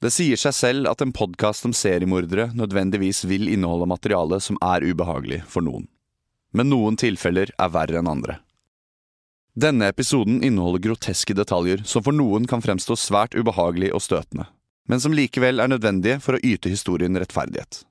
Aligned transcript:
Det 0.00 0.08
sier 0.08 0.38
seg 0.40 0.54
selv 0.56 0.88
at 0.88 1.02
en 1.04 1.12
podkast 1.12 1.66
om 1.68 1.74
seriemordere 1.76 2.46
nødvendigvis 2.56 3.26
vil 3.28 3.50
inneholde 3.52 3.88
materiale 3.90 4.38
som 4.40 4.56
er 4.64 4.80
ubehagelig 4.80 5.42
for 5.44 5.60
noen. 5.66 5.84
Men 6.56 6.70
noen 6.72 6.96
tilfeller 6.96 7.52
er 7.60 7.74
verre 7.74 8.00
enn 8.00 8.08
andre. 8.08 8.38
Denne 9.60 9.90
episoden 9.92 10.38
inneholder 10.46 10.80
groteske 10.86 11.36
detaljer 11.36 11.82
som 11.84 12.06
for 12.06 12.16
noen 12.16 12.46
kan 12.48 12.64
fremstå 12.64 12.96
svært 12.96 13.36
ubehagelig 13.36 13.90
og 13.92 14.00
støtende, 14.00 14.46
men 14.88 15.04
som 15.04 15.12
likevel 15.12 15.60
er 15.60 15.68
nødvendige 15.68 16.16
for 16.24 16.38
å 16.38 16.42
yte 16.48 16.72
historien 16.72 17.20
rettferdighet. 17.20 17.82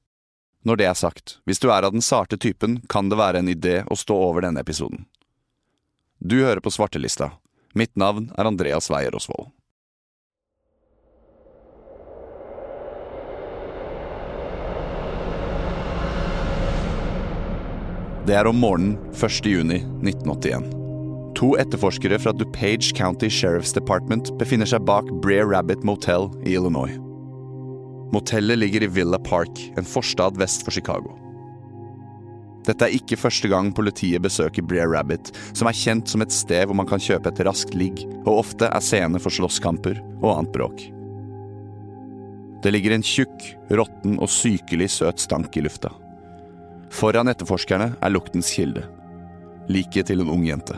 Når 0.66 0.82
det 0.82 0.90
er 0.90 0.98
sagt, 0.98 1.38
hvis 1.46 1.62
du 1.62 1.70
er 1.70 1.86
av 1.86 1.94
den 1.94 2.04
sarte 2.04 2.42
typen, 2.42 2.82
kan 2.90 3.14
det 3.14 3.22
være 3.22 3.44
en 3.44 3.54
idé 3.54 3.84
å 3.86 3.96
stå 3.96 4.18
over 4.18 4.48
denne 4.48 4.66
episoden. 4.66 5.06
Du 6.20 6.42
hører 6.42 6.60
på 6.60 6.74
Svartelista. 6.74 7.36
Mitt 7.78 7.94
navn 7.96 8.32
er 8.36 8.50
Andreas 8.50 8.90
Weier 8.90 9.14
Osvold. 9.16 9.54
Det 18.30 18.36
er 18.38 18.46
om 18.46 18.60
morgenen 18.62 18.92
1. 19.18 19.40
juni 19.50 19.80
1981. 20.06 20.66
To 21.40 21.48
etterforskere 21.58 22.20
fra 22.22 22.30
DuPage 22.38 22.92
County 22.94 23.26
Sheriff's 23.26 23.72
Department 23.74 24.30
befinner 24.38 24.70
seg 24.70 24.84
bak 24.86 25.08
Brer 25.24 25.48
Rabbit 25.50 25.82
Motel 25.82 26.28
i 26.46 26.52
Illinois. 26.54 26.94
Motellet 28.14 28.60
ligger 28.62 28.86
i 28.86 28.90
Villa 29.00 29.18
Park, 29.18 29.58
en 29.82 29.88
forstad 29.96 30.38
vest 30.38 30.62
for 30.62 30.78
Chicago. 30.78 31.16
Dette 32.68 32.86
er 32.86 32.94
ikke 33.00 33.18
første 33.18 33.50
gang 33.50 33.72
politiet 33.74 34.22
besøker 34.22 34.62
Brer 34.62 34.92
Rabbit, 34.94 35.32
som 35.58 35.72
er 35.72 35.80
kjent 35.80 36.14
som 36.14 36.22
et 36.22 36.36
sted 36.36 36.68
hvor 36.70 36.78
man 36.78 36.90
kan 36.92 37.02
kjøpe 37.02 37.32
et 37.34 37.42
raskt 37.48 37.74
ligg, 37.74 38.04
og 38.28 38.44
ofte 38.44 38.70
er 38.70 38.86
scene 38.86 39.24
for 39.24 39.34
slåsskamper 39.34 39.98
og 40.20 40.36
annet 40.36 40.54
bråk. 40.54 40.86
Det 42.62 42.76
ligger 42.78 42.94
en 42.94 43.08
tjukk, 43.10 43.50
råtten 43.74 44.22
og 44.22 44.30
sykelig 44.30 44.92
søt 45.00 45.26
stank 45.26 45.58
i 45.58 45.66
lufta. 45.66 45.90
Foran 46.90 47.30
etterforskerne 47.30 47.94
er 48.02 48.14
luktens 48.14 48.50
kilde. 48.54 48.86
Liket 49.70 50.10
til 50.10 50.24
en 50.24 50.32
ung 50.34 50.46
jente. 50.48 50.78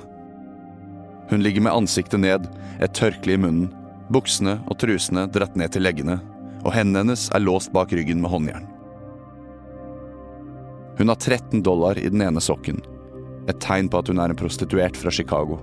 Hun 1.31 1.43
ligger 1.43 1.63
med 1.63 1.71
ansiktet 1.73 2.19
ned, 2.19 2.47
et 2.83 2.93
tørkle 2.97 3.37
i 3.37 3.39
munnen, 3.39 3.69
buksene 4.11 4.57
og 4.67 4.77
trusene 4.81 5.29
dratt 5.31 5.55
ned 5.55 5.71
til 5.71 5.85
leggene, 5.85 6.17
og 6.65 6.73
hendene 6.75 7.05
hennes 7.05 7.29
er 7.31 7.43
låst 7.43 7.71
bak 7.71 7.93
ryggen 7.95 8.19
med 8.21 8.33
håndjern. 8.33 8.67
Hun 10.99 11.09
har 11.09 11.15
13 11.15 11.63
dollar 11.63 11.97
i 11.97 12.09
den 12.11 12.21
ene 12.21 12.43
sokken, 12.43 12.81
et 13.47 13.61
tegn 13.63 13.87
på 13.89 14.01
at 14.01 14.11
hun 14.11 14.19
er 14.19 14.33
en 14.33 14.37
prostituert 14.37 14.99
fra 14.99 15.13
Chicago. 15.15 15.61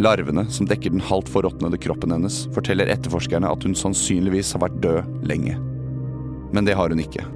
Larvene 0.00 0.46
som 0.50 0.66
dekker 0.66 0.94
den 0.94 1.04
halvt 1.04 1.28
forråtnede 1.28 1.78
kroppen 1.84 2.16
hennes, 2.16 2.46
forteller 2.56 2.88
etterforskerne 2.88 3.50
at 3.52 3.68
hun 3.68 3.76
sannsynligvis 3.76 4.54
har 4.56 4.64
vært 4.64 4.80
død 4.80 5.28
lenge. 5.28 5.58
Men 6.56 6.64
det 6.66 6.78
har 6.80 6.88
hun 6.90 7.04
ikke 7.04 7.26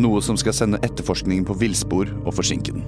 noe 0.00 0.22
som 0.22 0.36
skal 0.40 0.54
sende 0.56 0.80
etterforskningen 0.86 1.46
på 1.48 1.56
villspor 1.60 2.10
og 2.24 2.34
forsinke 2.36 2.74
den. 2.76 2.84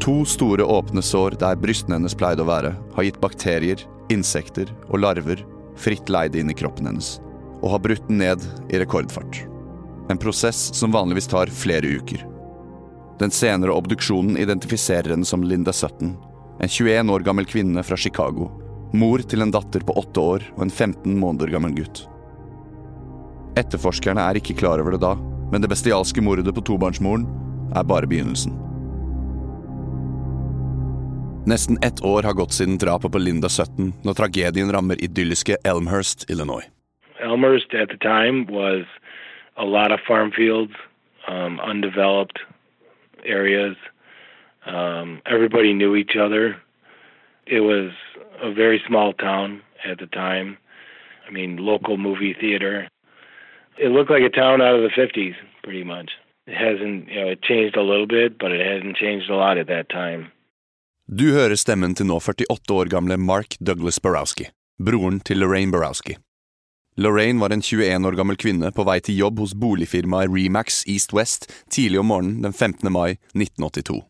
To 0.00 0.22
store 0.24 0.64
åpne 0.64 1.02
sår 1.04 1.36
der 1.40 1.58
brystene 1.60 1.98
hennes 1.98 2.16
pleide 2.16 2.44
å 2.44 2.48
være, 2.48 2.72
har 2.96 3.06
gitt 3.06 3.20
bakterier, 3.20 3.82
insekter 4.10 4.70
og 4.88 5.02
larver 5.04 5.42
fritt 5.80 6.08
leide 6.12 6.40
inn 6.40 6.50
i 6.50 6.56
kroppen 6.56 6.88
hennes, 6.90 7.18
og 7.60 7.74
har 7.74 7.84
brutt 7.84 8.08
den 8.08 8.20
ned 8.22 8.44
i 8.72 8.80
rekordfart. 8.80 9.44
En 10.10 10.18
prosess 10.18 10.70
som 10.76 10.92
vanligvis 10.92 11.30
tar 11.30 11.52
flere 11.54 11.88
uker. 12.00 12.24
Den 13.20 13.32
senere 13.34 13.76
obduksjonen 13.76 14.38
identifiserer 14.40 15.14
henne 15.14 15.28
som 15.28 15.44
Linda 15.44 15.72
Sutton, 15.76 16.16
en 16.60 16.68
21 16.68 17.12
år 17.12 17.24
gammel 17.24 17.48
kvinne 17.48 17.84
fra 17.84 17.96
Chicago, 17.96 18.50
mor 18.92 19.22
til 19.22 19.44
en 19.44 19.52
datter 19.54 19.84
på 19.86 19.94
åtte 20.00 20.20
år 20.20 20.46
og 20.56 20.64
en 20.66 20.72
15 20.72 21.12
måneder 21.16 21.52
gammel 21.54 21.76
gutt. 21.76 22.02
Etterforskerne 23.60 24.24
er 24.24 24.40
ikke 24.40 24.56
klar 24.58 24.82
over 24.82 24.96
det 24.96 25.02
da, 25.04 25.14
men 25.52 25.62
det 25.62 25.68
bestialske 25.68 26.22
mordet 26.22 26.54
på 26.54 26.64
tobarnsmoren 26.66 27.26
er 27.76 27.86
bare 27.86 28.06
begynnelsen. 28.10 28.56
Nesten 31.46 31.78
ett 31.82 32.04
år 32.04 32.22
har 32.22 32.34
gått 32.34 32.52
siden 32.52 32.78
drapet 32.78 33.12
på 33.12 33.18
Linda 33.18 33.48
17, 33.48 33.92
når 34.04 34.14
tragedien 34.14 34.72
rammer 34.72 35.00
idylliske 35.04 35.56
Elmhurst, 35.64 36.30
Illinois. 36.30 36.66
Elmhurst 37.20 37.74
at 37.74 37.88
the 37.88 37.96
time 37.96 38.46
was 38.46 38.84
a 39.56 39.64
lot 39.64 39.92
of 39.92 40.00
farm 40.08 40.30
fields, 40.30 40.72
um, 41.28 41.60
undeveloped 41.70 42.38
areas. 43.24 43.76
Um, 44.66 45.20
everybody 45.26 45.72
knew 45.72 45.96
each 45.96 46.16
other. 46.16 46.56
It 47.46 47.60
was 47.60 47.90
a 48.42 48.50
very 48.52 48.82
small 48.86 49.12
town 49.12 49.62
at 49.84 49.98
the 49.98 50.06
time. 50.06 50.56
I 51.26 51.32
mean, 51.32 51.56
local 51.56 51.96
movie 51.96 52.34
theater. 52.40 52.88
It 53.80 53.90
looked 53.90 54.10
like 54.10 54.24
a 54.24 54.34
town 54.42 54.60
out 54.60 54.74
of 54.78 54.82
the 54.82 54.94
50s, 55.02 55.34
pretty 55.62 55.84
much. 55.84 56.10
It 56.46 56.56
hasn't, 56.66 57.08
you 57.08 57.20
know, 57.20 57.30
it 57.30 57.42
changed 57.42 57.76
a 57.76 57.82
little 57.82 58.06
bit, 58.06 58.38
but 58.38 58.52
it 58.52 58.60
hasn't 58.60 58.96
changed 58.96 59.30
a 59.30 59.36
lot 59.36 59.58
at 59.58 59.68
that 59.68 59.88
time. 59.88 60.30
Du 61.06 61.32
hører 61.32 61.56
stemmen 61.56 61.94
til 61.94 62.06
nå 62.06 62.20
48 62.20 62.74
år 62.74 62.90
gamle 62.92 63.16
Mark 63.16 63.56
Douglas 63.58 63.98
Borowski, 64.02 64.46
broren 64.78 65.18
til 65.20 65.40
Lorraine 65.42 65.72
Borowski. 65.72 66.16
Lorraine 66.96 67.40
var 67.40 67.50
en 67.50 67.62
21 67.62 68.06
år 68.06 68.14
gammel 68.18 68.36
kvinne 68.36 68.70
på 68.76 68.84
vei 68.86 69.00
til 69.00 69.18
jobb 69.18 69.42
hos 69.42 69.56
boligfirmaet 69.58 70.30
Remax 70.30 70.84
East 70.86 71.14
West 71.16 71.48
tidlig 71.70 71.98
om 72.00 72.10
morgenen 72.12 72.42
den 72.46 72.52
15. 72.52 72.92
mai 72.92 73.16
1982. 73.34 74.02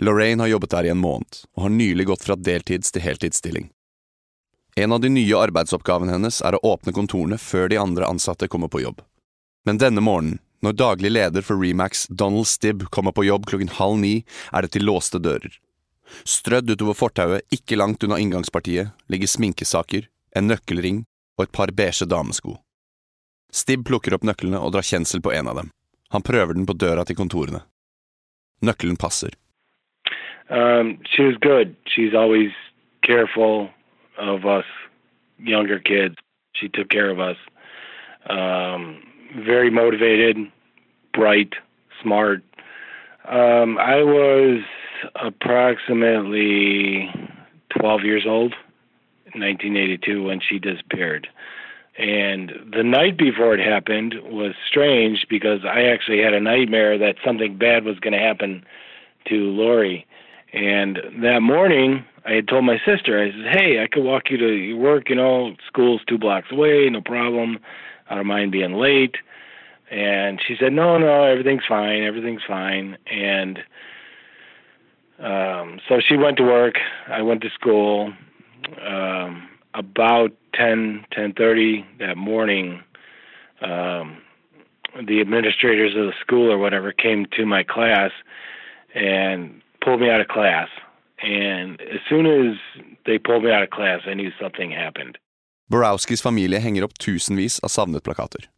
Lorraine 0.00 0.44
har 0.44 0.54
jobbet 0.54 0.70
der 0.70 0.88
i 0.88 0.92
en 0.92 1.00
måned, 1.04 1.42
og 1.56 1.66
har 1.66 1.72
nylig 1.76 2.06
gått 2.08 2.24
fra 2.24 2.36
deltids 2.36 2.92
til 2.92 3.04
heltidsstilling. 3.04 3.70
En 4.78 4.92
av 4.92 5.00
de 5.00 5.08
nye 5.08 5.36
arbeidsoppgavene 5.40 6.12
hennes 6.12 6.42
er 6.44 6.58
å 6.58 6.64
åpne 6.74 6.92
kontorene 6.92 7.38
før 7.40 7.70
de 7.72 7.78
andre 7.80 8.04
ansatte 8.04 8.48
kommer 8.52 8.68
på 8.68 8.82
jobb. 8.82 8.98
Men 9.64 9.80
denne 9.80 10.02
morgenen, 10.04 10.42
når 10.60 10.76
daglig 10.76 11.12
leder 11.14 11.44
for 11.44 11.56
Remax, 11.56 12.04
Donald 12.08 12.44
Stibb, 12.46 12.84
kommer 12.92 13.14
på 13.16 13.24
jobb 13.24 13.46
klokken 13.48 13.72
halv 13.78 13.96
ni, 14.02 14.14
er 14.52 14.66
det 14.66 14.74
til 14.76 14.84
låste 14.84 15.16
dører. 15.22 15.54
Strødd 16.28 16.70
utover 16.74 16.98
fortauet, 16.98 17.46
ikke 17.48 17.78
langt 17.80 18.04
unna 18.04 18.18
inngangspartiet, 18.20 18.92
ligger 19.08 19.32
sminkesaker, 19.32 20.10
en 20.36 20.52
nøkkelring 20.52 21.04
og 21.38 21.46
et 21.46 21.54
par 21.56 21.72
beige 21.72 22.04
damesko. 22.08 22.58
Stibb 23.52 23.86
plukker 23.88 24.12
opp 24.12 24.28
nøklene 24.28 24.60
og 24.60 24.74
drar 24.76 24.84
kjensel 24.84 25.24
på 25.24 25.32
en 25.32 25.48
av 25.48 25.62
dem. 25.62 25.72
Han 26.12 26.22
prøver 26.22 26.52
den 26.52 26.68
på 26.68 26.76
døra 26.76 27.06
til 27.08 27.16
kontorene. 27.16 27.64
Nøkkelen 28.60 29.00
passer. 29.00 29.32
Um, 30.48 30.98
she's 31.08 31.40
good. 31.40 31.74
She's 31.88 32.14
always 32.14 32.52
careful, 33.02 33.70
of 34.18 34.46
us 34.46 34.64
younger 35.38 35.78
kids. 35.78 36.16
She 36.54 36.68
took 36.68 36.88
care 36.88 37.10
of 37.10 37.20
us. 37.20 37.36
Um, 38.28 39.02
very 39.36 39.70
motivated, 39.70 40.36
bright, 41.12 41.54
smart. 42.02 42.42
Um, 43.28 43.78
I 43.78 44.02
was 44.02 44.62
approximately 45.16 47.10
12 47.78 48.02
years 48.04 48.24
old 48.26 48.54
in 49.34 49.40
1982 49.40 50.22
when 50.22 50.40
she 50.40 50.58
disappeared. 50.58 51.28
And 51.98 52.52
the 52.74 52.82
night 52.82 53.16
before 53.16 53.54
it 53.54 53.60
happened 53.60 54.14
was 54.24 54.54
strange 54.68 55.26
because 55.28 55.60
I 55.64 55.84
actually 55.84 56.20
had 56.22 56.34
a 56.34 56.40
nightmare 56.40 56.98
that 56.98 57.16
something 57.24 57.56
bad 57.56 57.84
was 57.84 57.98
going 57.98 58.12
to 58.12 58.18
happen 58.18 58.64
to 59.28 59.34
Lori. 59.34 60.06
And 60.56 60.98
that 61.20 61.42
morning, 61.42 62.02
I 62.24 62.32
had 62.32 62.48
told 62.48 62.64
my 62.64 62.78
sister, 62.78 63.22
I 63.22 63.30
said, 63.30 63.60
"Hey, 63.60 63.82
I 63.82 63.86
could 63.86 64.02
walk 64.02 64.30
you 64.30 64.38
to 64.38 64.48
your 64.48 64.78
work. 64.78 65.10
You 65.10 65.16
know, 65.16 65.54
school's 65.66 66.00
two 66.08 66.16
blocks 66.16 66.50
away, 66.50 66.88
no 66.88 67.02
problem. 67.02 67.58
I 68.08 68.14
don't 68.14 68.26
mind 68.26 68.52
being 68.52 68.72
late." 68.72 69.16
And 69.90 70.40
she 70.44 70.56
said, 70.58 70.72
"No, 70.72 70.96
no, 70.96 71.24
everything's 71.24 71.66
fine. 71.68 72.04
Everything's 72.04 72.42
fine." 72.48 72.96
And 73.06 73.58
um, 75.18 75.78
so 75.86 76.00
she 76.00 76.16
went 76.16 76.38
to 76.38 76.42
work. 76.42 76.76
I 77.06 77.20
went 77.20 77.42
to 77.42 77.50
school. 77.50 78.14
Um, 78.82 79.48
about 79.74 80.32
ten, 80.54 81.04
ten 81.12 81.34
thirty 81.34 81.84
that 81.98 82.16
morning, 82.16 82.82
um, 83.60 84.22
the 85.06 85.20
administrators 85.20 85.94
of 85.94 86.06
the 86.06 86.14
school 86.18 86.50
or 86.50 86.56
whatever 86.56 86.92
came 86.92 87.26
to 87.36 87.44
my 87.44 87.62
class 87.62 88.10
and 88.94 89.60
pulled 89.86 90.00
me 90.00 90.10
out 90.10 90.20
of 90.20 90.28
class. 90.28 90.68
And 91.22 91.80
as 91.80 92.02
soon 92.08 92.26
as 92.26 92.58
they 93.06 93.18
pulled 93.18 93.44
me 93.44 93.52
out 93.52 93.62
of 93.62 93.70
class, 93.70 94.00
I 94.06 94.14
knew 94.14 94.30
something 94.40 94.70
happened. 94.70 95.16
Borowskis 95.72 96.22
familie 96.22 96.58
henger 96.58 96.84
opp 96.86 96.98
tusenvis 96.98 97.60
av 97.64 97.72
savnet-plakater. 97.74 98.48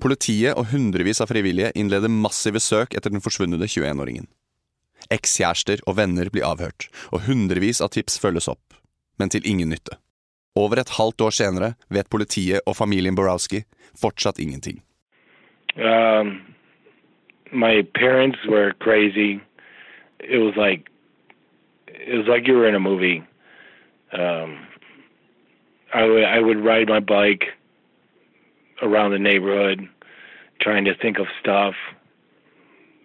Politiet 0.00 0.56
og 0.58 0.70
hundrevis 0.72 1.20
av 1.20 1.30
frivillige 1.32 1.72
innleder 1.78 2.12
massive 2.12 2.60
søk 2.60 2.94
etter 2.94 3.12
den 3.12 3.22
forsvunne 3.24 3.58
21-åringen. 3.60 4.26
Ekskjærester 5.12 5.82
og 5.88 5.98
venner 5.98 6.30
blir 6.32 6.46
avhørt, 6.48 6.88
og 7.12 7.26
hundrevis 7.28 7.82
av 7.84 7.92
tips 7.96 8.18
følges 8.20 8.48
opp, 8.48 8.76
men 9.20 9.32
til 9.32 9.46
ingen 9.48 9.72
nytte. 9.72 9.98
Over 10.56 10.80
et 10.80 10.94
halvt 10.98 11.26
år 11.26 11.34
senere 11.34 11.72
vet 11.92 12.10
politiet 12.12 12.62
og 12.66 12.76
familien 12.78 13.16
Borowski 13.18 13.64
fortsatt 14.00 14.38
ingenting. 14.38 14.82
Um, 15.76 16.40
my 17.52 17.82
parents 17.98 18.38
were 18.48 18.72
crazy. 18.78 19.40
It 20.20 20.38
was 20.38 20.54
like 20.56 20.90
it 21.86 22.16
was 22.16 22.26
like 22.26 22.46
you 22.46 22.54
were 22.54 22.68
in 22.68 22.74
a 22.74 22.80
movie. 22.80 23.22
Um, 24.12 24.66
I 25.92 26.04
would 26.04 26.24
I 26.24 26.40
would 26.40 26.64
ride 26.64 26.88
my 26.88 27.00
bike 27.00 27.44
around 28.82 29.12
the 29.12 29.18
neighborhood, 29.18 29.88
trying 30.60 30.84
to 30.84 30.94
think 30.94 31.18
of 31.18 31.26
stuff 31.40 31.74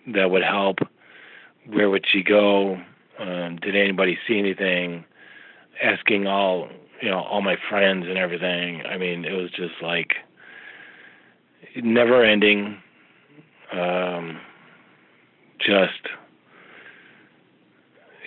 that 0.08 0.32
would 0.32 0.44
help. 0.44 0.80
Where 1.68 1.90
would 1.90 2.06
she 2.12 2.24
go? 2.24 2.82
Um, 3.20 3.58
did 3.62 3.76
anybody 3.76 4.18
see 4.28 4.40
anything? 4.40 5.06
Asking 5.84 6.28
all 6.28 6.70
you 7.02 7.10
know 7.10 7.22
all 7.22 7.42
my 7.42 7.58
friends 7.70 8.06
and 8.08 8.18
everything. 8.18 8.84
I 8.86 8.98
mean, 8.98 9.26
it 9.26 9.34
was 9.34 9.52
just 9.52 9.82
like 9.82 10.14
never 11.76 12.24
ending. 12.24 12.82
Um, 13.72 14.40
just 15.60 16.08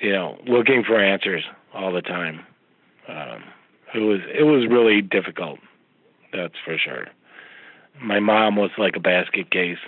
you 0.03 0.13
know 0.13 0.37
looking 0.47 0.85
for 0.85 1.01
answers 1.01 1.45
all 1.73 1.93
the 1.93 2.03
time. 2.03 2.45
Um, 3.09 3.45
it 3.95 4.01
was 4.01 4.21
it 4.29 4.43
was 4.43 4.67
really 4.69 5.01
difficult. 5.01 5.61
That's 6.33 6.55
for 6.65 6.77
sure. 6.77 7.07
My 8.01 8.21
mom 8.21 8.57
was 8.57 8.71
like 8.77 8.97
a 8.97 9.01
basket 9.01 9.51
case. 9.51 9.79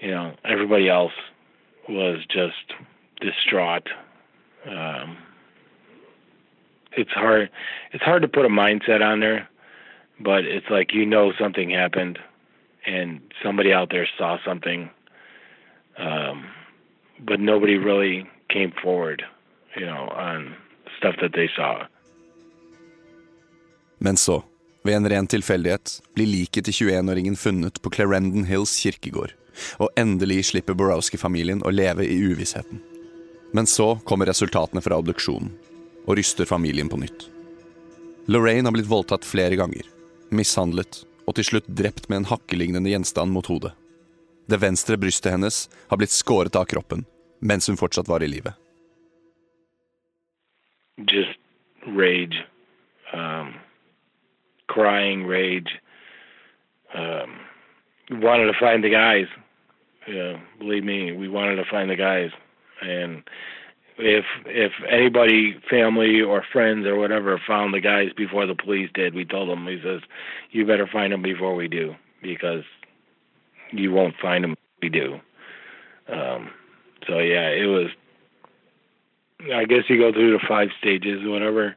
You 0.00 0.10
know, 0.10 0.34
everybody 0.44 0.88
else 0.88 1.12
was 1.88 2.18
just 2.28 2.54
distraught. 3.20 3.88
Um, 4.66 5.16
it's 6.92 7.10
hard. 7.10 7.50
It's 7.92 8.02
hard 8.02 8.22
to 8.22 8.28
put 8.28 8.44
a 8.44 8.48
mindset 8.48 9.02
on 9.02 9.20
there, 9.20 9.48
but 10.18 10.44
it's 10.44 10.66
like 10.70 10.92
you 10.92 11.06
know 11.06 11.32
something 11.38 11.70
happened, 11.70 12.18
and 12.86 13.20
somebody 13.42 13.72
out 13.72 13.90
there 13.90 14.08
saw 14.16 14.38
something, 14.44 14.90
um, 15.98 16.46
but 17.20 17.38
nobody 17.38 17.76
really 17.76 18.26
came 18.48 18.72
forward. 18.82 19.24
You 19.76 19.86
know, 19.86 20.08
on 20.08 20.54
stuff 20.98 21.16
that 21.20 21.32
they 21.32 21.48
saw. 21.56 21.86
Men 23.98 24.16
så, 24.16 24.44
ved 24.82 24.94
en 24.94 25.08
ren 25.08 25.26
tilfeldighet, 25.26 26.02
blir 26.14 26.26
liket 26.26 26.64
til 26.64 26.74
21-åringen 26.74 27.36
funnet 27.36 27.82
på 27.82 27.90
Clarendon 27.90 28.44
Hills 28.44 28.76
kirkegård, 28.78 29.34
og 29.82 29.90
endelig 29.98 30.44
slipper 30.52 30.74
Borowski-familien 30.78 31.64
å 31.66 31.74
leve 31.74 32.06
i 32.06 32.18
uvissheten. 32.30 32.80
Men 33.52 33.66
så 33.66 33.96
kommer 34.06 34.30
resultatene 34.30 34.82
fra 34.84 35.00
obduksjonen, 35.00 35.50
og 36.06 36.16
ryster 36.16 36.46
familien 36.48 36.88
på 36.88 37.00
nytt. 37.02 37.26
Lorraine 38.30 38.68
har 38.68 38.76
blitt 38.76 38.90
voldtatt 38.90 39.26
flere 39.26 39.58
ganger, 39.58 39.84
mishandlet 40.30 41.02
og 41.28 41.36
til 41.36 41.44
slutt 41.44 41.68
drept 41.68 42.08
med 42.08 42.22
en 42.22 42.30
hakkelignende 42.30 42.92
gjenstand 42.92 43.32
mot 43.34 43.46
hodet. 43.50 43.74
Det 44.48 44.60
venstre 44.62 44.96
brystet 44.96 45.34
hennes 45.34 45.66
har 45.90 46.00
blitt 46.00 46.14
skåret 46.14 46.56
av 46.56 46.64
kroppen 46.70 47.04
mens 47.40 47.66
hun 47.66 47.76
fortsatt 47.76 48.08
var 48.08 48.22
i 48.22 48.26
live. 48.26 48.52
Just 50.98 51.38
rage. 51.86 52.44
Um, 53.12 53.54
crying 54.66 55.26
rage. 55.26 55.70
Um, 56.94 57.38
wanted 58.10 58.46
to 58.46 58.58
find 58.58 58.82
the 58.82 58.90
guys. 58.90 59.26
Believe 60.58 60.84
me, 60.84 61.12
we 61.12 61.28
wanted 61.28 61.56
to 61.56 61.64
find 61.70 61.90
the 61.90 61.96
guys. 61.96 62.30
And 62.80 63.22
if 63.98 64.24
if 64.46 64.72
anybody, 64.90 65.60
family 65.68 66.22
or 66.22 66.44
friends 66.52 66.86
or 66.86 66.96
whatever, 66.96 67.40
found 67.46 67.74
the 67.74 67.80
guys 67.80 68.12
before 68.16 68.46
the 68.46 68.54
police 68.54 68.90
did, 68.94 69.14
we 69.14 69.24
told 69.24 69.48
them. 69.48 69.66
He 69.66 69.80
says, 69.82 70.00
"You 70.50 70.64
better 70.64 70.86
find 70.86 71.12
them 71.12 71.22
before 71.22 71.54
we 71.54 71.68
do, 71.68 71.94
because 72.22 72.64
you 73.72 73.92
won't 73.92 74.14
find 74.22 74.44
them. 74.44 74.52
if 74.52 74.58
We 74.82 74.88
do." 74.88 75.20
Um, 76.08 76.50
so 77.08 77.18
yeah, 77.18 77.48
it 77.48 77.66
was. 77.66 77.88
I 79.54 79.64
guess 79.64 79.84
you 79.88 79.98
go 79.98 80.12
through 80.12 80.32
the 80.32 80.44
five 80.46 80.68
stages, 80.78 81.20
whatever. 81.24 81.76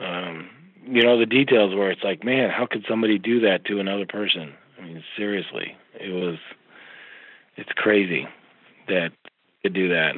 Um, 0.00 0.48
you 0.86 1.02
know 1.02 1.18
the 1.18 1.26
details 1.26 1.74
where 1.74 1.90
it's 1.90 2.02
like, 2.02 2.24
man, 2.24 2.50
how 2.50 2.66
could 2.66 2.84
somebody 2.88 3.18
do 3.18 3.40
that 3.40 3.64
to 3.66 3.80
another 3.80 4.06
person? 4.06 4.54
I 4.78 4.82
mean, 4.84 5.02
seriously, 5.16 5.76
it 5.94 6.12
was. 6.12 6.38
It's 7.58 7.72
crazy 7.74 8.26
that 8.88 9.12
could 9.62 9.72
do 9.72 9.88
that. 9.88 10.16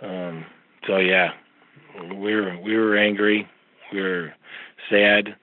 Um, 0.00 0.44
so 0.86 0.98
yeah, 0.98 1.32
we 2.00 2.34
were 2.34 2.56
we 2.62 2.76
were 2.76 2.96
angry, 2.96 3.48
we 3.92 4.00
were 4.00 4.32
sad. 4.90 5.34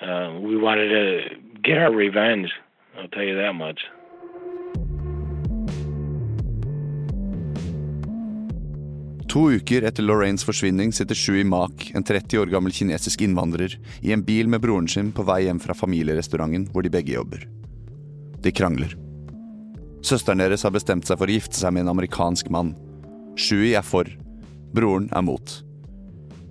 Uh, 0.00 0.38
we 0.40 0.56
wanted 0.56 0.88
to 0.88 1.36
get 1.62 1.78
our 1.78 1.92
revenge. 1.92 2.50
I'll 2.98 3.08
tell 3.08 3.22
you 3.22 3.36
that 3.36 3.52
much. 3.54 3.80
To 9.32 9.46
uker 9.48 9.86
etter 9.88 10.04
Lorraines 10.04 10.42
forsvinning 10.44 10.90
sitter 10.92 11.16
Shui 11.16 11.40
Mak, 11.48 11.86
en 11.96 12.04
30 12.04 12.36
år 12.42 12.50
gammel 12.52 12.74
kinesisk 12.76 13.22
innvandrer, 13.24 13.78
i 14.04 14.12
en 14.12 14.20
bil 14.26 14.50
med 14.52 14.60
broren 14.60 14.84
sin 14.84 15.08
på 15.08 15.24
vei 15.24 15.46
hjem 15.46 15.62
fra 15.62 15.72
familierestauranten 15.72 16.66
hvor 16.74 16.84
de 16.84 16.92
begge 16.92 17.14
jobber. 17.14 17.46
De 18.44 18.52
krangler. 18.52 18.92
Søsteren 20.04 20.44
deres 20.44 20.66
har 20.68 20.76
bestemt 20.76 21.08
seg 21.08 21.16
for 21.16 21.32
å 21.32 21.38
gifte 21.38 21.56
seg 21.56 21.72
med 21.72 21.86
en 21.86 21.94
amerikansk 21.94 22.52
mann. 22.52 22.74
Shui 23.40 23.72
er 23.72 23.88
for, 23.88 24.04
broren 24.76 25.08
er 25.16 25.24
mot. 25.24 25.56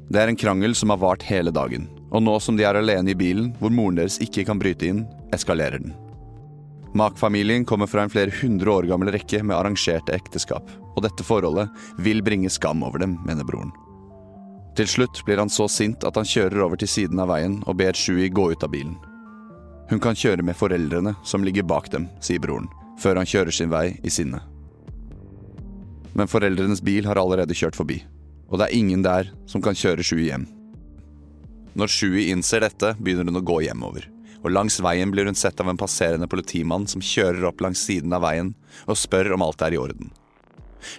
Det 0.10 0.18
er 0.18 0.34
en 0.34 0.42
krangel 0.48 0.74
som 0.74 0.90
har 0.90 1.04
vart 1.06 1.30
hele 1.30 1.54
dagen, 1.54 1.86
og 2.10 2.26
nå 2.26 2.40
som 2.42 2.58
de 2.58 2.66
er 2.66 2.82
alene 2.82 3.14
i 3.14 3.20
bilen, 3.20 3.54
hvor 3.62 3.70
moren 3.70 4.02
deres 4.02 4.18
ikke 4.26 4.48
kan 4.50 4.58
bryte 4.58 4.90
inn, 4.90 5.06
eskalerer 5.38 5.86
den. 5.86 5.94
Mak-familien 6.98 7.62
kommer 7.62 7.86
fra 7.86 8.08
en 8.08 8.12
flere 8.12 8.34
hundre 8.42 8.74
år 8.74 8.90
gammel 8.90 9.14
rekke 9.14 9.46
med 9.46 9.60
arrangerte 9.62 10.18
ekteskap, 10.18 10.66
og 10.96 11.04
dette 11.06 11.26
forholdet 11.26 11.72
vil 12.02 12.24
bringe 12.26 12.50
skam 12.52 12.84
over 12.84 13.02
dem, 13.04 13.18
mener 13.26 13.48
broren. 13.48 13.72
Til 14.78 14.88
slutt 14.88 15.24
blir 15.28 15.42
han 15.42 15.52
så 15.52 15.68
sint 15.68 16.06
at 16.08 16.16
han 16.16 16.28
kjører 16.28 16.64
over 16.64 16.80
til 16.80 16.90
siden 16.92 17.20
av 17.20 17.32
veien 17.32 17.60
og 17.68 17.78
ber 17.82 17.98
Shui 17.98 18.30
gå 18.32 18.52
ut 18.54 18.64
av 18.64 18.72
bilen. 18.72 18.96
Hun 19.92 20.00
kan 20.00 20.16
kjøre 20.16 20.46
med 20.48 20.56
foreldrene 20.56 21.18
som 21.28 21.44
ligger 21.44 21.68
bak 21.68 21.90
dem, 21.92 22.08
sier 22.24 22.40
broren, 22.40 22.70
før 23.00 23.20
han 23.20 23.28
kjører 23.28 23.52
sin 23.56 23.72
vei 23.74 23.98
i 24.04 24.14
sinne. 24.14 24.40
Men 26.16 26.32
foreldrenes 26.32 26.84
bil 26.84 27.08
har 27.08 27.20
allerede 27.20 27.56
kjørt 27.56 27.76
forbi, 27.76 28.00
og 28.48 28.60
det 28.60 28.70
er 28.70 28.80
ingen 28.80 29.04
der 29.04 29.32
som 29.48 29.64
kan 29.64 29.76
kjøre 29.76 30.08
Shui 30.08 30.30
hjem. 30.30 30.48
Når 31.76 31.92
Shui 31.92 32.30
innser 32.32 32.64
dette, 32.64 32.96
begynner 33.00 33.28
hun 33.28 33.40
å 33.40 33.48
gå 33.48 33.62
hjemover 33.68 34.08
og 34.42 34.54
langs 34.54 34.80
veien 34.82 35.12
blir 35.14 35.30
hun 35.30 35.38
sett 35.38 35.60
av 35.62 35.70
en 35.70 35.80
passerende 35.80 36.30
politimann 36.30 36.88
som 36.90 37.04
kjører 37.04 37.46
opp 37.50 37.62
langs 37.62 37.84
siden 37.86 38.14
av 38.14 38.26
veien 38.26 38.54
og 38.88 38.98
spør 39.00 39.36
om 39.36 39.46
alt 39.46 39.62
er 39.66 39.76
i 39.76 39.82
orden. 39.82 40.10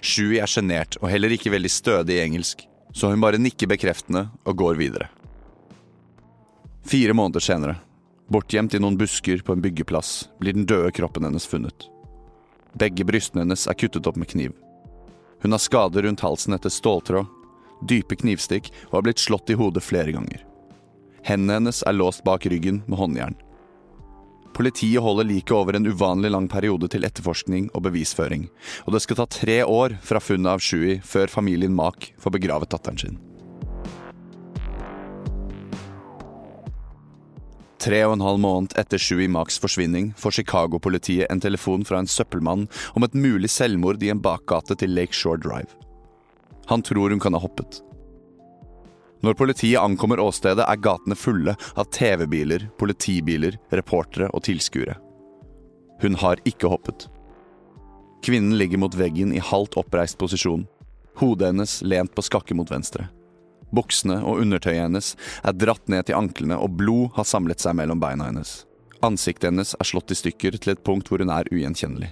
Shui 0.01 0.39
er 0.39 0.49
sjenert 0.49 0.97
og 1.01 1.09
heller 1.11 1.33
ikke 1.35 1.53
veldig 1.53 1.71
stødig 1.71 2.17
i 2.17 2.23
engelsk, 2.23 2.65
så 2.93 3.09
hun 3.11 3.23
bare 3.23 3.41
nikker 3.41 3.69
bekreftende 3.71 4.27
og 4.45 4.57
går 4.59 4.79
videre. 4.79 5.09
Fire 6.85 7.15
måneder 7.15 7.43
senere, 7.43 7.77
bortgjemt 8.27 8.75
i 8.75 8.81
noen 8.81 8.97
busker 8.99 9.43
på 9.45 9.55
en 9.55 9.63
byggeplass, 9.63 10.27
blir 10.39 10.55
den 10.55 10.67
døde 10.67 10.91
kroppen 10.95 11.23
hennes 11.27 11.47
funnet. 11.47 11.87
Begge 12.79 13.05
brystene 13.05 13.45
hennes 13.45 13.67
er 13.69 13.77
kuttet 13.77 14.07
opp 14.09 14.17
med 14.19 14.31
kniv. 14.33 14.55
Hun 15.43 15.51
har 15.51 15.61
skader 15.61 16.07
rundt 16.07 16.23
halsen 16.23 16.55
etter 16.55 16.73
ståltråd, 16.73 17.27
dype 17.87 18.15
knivstikk 18.19 18.71
og 18.89 18.97
har 18.97 19.07
blitt 19.07 19.23
slått 19.23 19.51
i 19.51 19.57
hodet 19.59 19.83
flere 19.83 20.15
ganger. 20.15 20.43
Hendene 21.23 21.59
hennes 21.59 21.83
er 21.87 21.95
låst 21.95 22.23
bak 22.27 22.45
ryggen 22.51 22.81
med 22.87 22.99
håndjern. 22.99 23.35
Politiet 24.53 25.01
holder 25.01 25.25
liket 25.25 25.51
over 25.57 25.73
en 25.73 25.87
uvanlig 25.89 26.29
lang 26.29 26.47
periode 26.49 26.87
til 26.93 27.05
etterforskning 27.07 27.71
og 27.73 27.87
bevisføring, 27.87 28.47
og 28.85 28.93
det 28.93 29.01
skal 29.01 29.17
ta 29.17 29.25
tre 29.25 29.59
år 29.65 29.97
fra 30.05 30.21
funnet 30.21 30.51
av 30.51 30.61
Shui 30.61 30.99
før 31.01 31.31
familien 31.33 31.73
Mak 31.73 32.11
får 32.21 32.35
begravet 32.37 32.69
datteren 32.69 33.01
sin. 33.01 33.21
Tre 37.83 37.97
og 38.07 38.13
en 38.15 38.23
halv 38.23 38.39
måned 38.39 38.75
etter 38.79 39.01
Shui 39.01 39.25
Maks 39.27 39.57
forsvinning 39.59 40.13
får 40.15 40.37
Chicago-politiet 40.37 41.27
en 41.33 41.41
telefon 41.43 41.81
fra 41.83 41.99
en 41.99 42.07
søppelmann 42.07 42.69
om 42.93 43.03
et 43.03 43.17
mulig 43.17 43.49
selvmord 43.51 44.05
i 44.05 44.13
en 44.13 44.21
bakgate 44.23 44.77
til 44.79 44.93
Lake 44.95 45.17
Shore 45.17 45.41
Drive. 45.41 45.73
Han 46.69 46.85
tror 46.85 47.11
hun 47.11 47.19
kan 47.19 47.35
ha 47.35 47.41
hoppet. 47.43 47.81
Når 49.23 49.37
politiet 49.39 49.79
ankommer 49.79 50.19
åstedet, 50.19 50.65
er 50.67 50.83
gatene 50.83 51.15
fulle 51.15 51.55
av 51.79 51.87
TV-biler, 51.95 52.67
politibiler, 52.79 53.55
reportere 53.71 54.27
og 54.35 54.43
tilskuere. 54.43 54.97
Hun 56.03 56.17
har 56.19 56.41
ikke 56.49 56.67
hoppet. 56.67 57.07
Kvinnen 58.23 58.57
ligger 58.59 58.81
mot 58.83 58.95
veggen 58.95 59.31
i 59.35 59.39
halvt 59.39 59.77
oppreist 59.79 60.19
posisjon, 60.19 60.65
hodet 61.19 61.53
hennes 61.53 61.79
lent 61.87 62.11
på 62.15 62.25
skakke 62.25 62.55
mot 62.57 62.71
venstre. 62.71 63.07
Buksene 63.73 64.19
og 64.21 64.43
undertøyet 64.43 64.83
hennes 64.83 65.13
er 65.41 65.55
dratt 65.55 65.87
ned 65.89 66.07
til 66.07 66.19
anklene, 66.19 66.59
og 66.59 66.75
blod 66.77 67.15
har 67.15 67.27
samlet 67.27 67.63
seg 67.63 67.79
mellom 67.79 68.03
beina 68.03 68.27
hennes. 68.27 68.65
Ansiktet 69.03 69.49
hennes 69.49 69.73
er 69.79 69.87
slått 69.87 70.11
i 70.11 70.19
stykker 70.19 70.59
til 70.59 70.75
et 70.75 70.83
punkt 70.83 71.09
hvor 71.09 71.23
hun 71.23 71.31
er 71.33 71.47
ugjenkjennelig. 71.51 72.11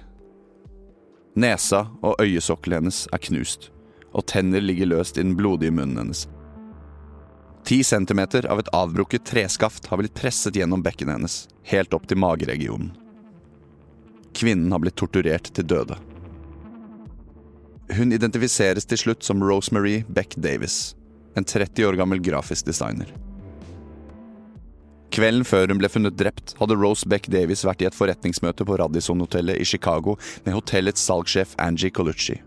Nesa 1.36 1.86
og 2.04 2.20
øyesokkelen 2.20 2.82
hennes 2.82 3.06
er 3.12 3.20
knust, 3.28 3.70
og 4.12 4.26
tenner 4.32 4.64
ligger 4.64 4.90
løst 4.90 5.20
i 5.20 5.24
den 5.24 5.36
blodige 5.36 5.72
munnen 5.72 6.00
hennes. 6.00 6.26
Ti 7.64 7.84
centimeter 7.84 8.46
av 8.50 8.58
et 8.58 8.70
avbrukket 8.74 9.24
treskaft 9.24 9.86
har 9.86 10.00
blitt 10.00 10.16
presset 10.18 10.56
gjennom 10.56 10.82
bekkenet 10.82 11.18
hennes, 11.18 11.36
helt 11.70 11.94
opp 11.94 12.08
til 12.10 12.18
mageregionen. 12.18 12.90
Kvinnen 14.34 14.72
har 14.72 14.80
blitt 14.82 14.96
torturert 14.98 15.52
til 15.54 15.66
døde. 15.68 15.98
Hun 17.92 18.14
identifiseres 18.14 18.88
til 18.88 18.98
slutt 18.98 19.26
som 19.26 19.42
Rosemary 19.44 20.00
Beck 20.08 20.34
Davis, 20.40 20.96
en 21.36 21.44
30 21.44 21.86
år 21.86 21.98
gammel 22.00 22.22
grafisk 22.24 22.66
designer. 22.66 23.12
Kvelden 25.12 25.44
før 25.44 25.68
hun 25.68 25.80
ble 25.82 25.90
funnet 25.92 26.16
drept, 26.16 26.54
hadde 26.56 26.78
Rose 26.80 27.06
Beck 27.08 27.28
Davis 27.28 27.66
vært 27.68 27.84
i 27.84 27.86
et 27.90 27.96
forretningsmøte 27.96 28.64
på 28.64 28.78
Radisson-hotellet 28.80 29.60
i 29.60 29.66
Chicago 29.68 30.16
med 30.46 30.56
hotellets 30.56 31.04
salgssjef 31.04 31.52
Angie 31.60 31.92
Colucci. 31.92 32.38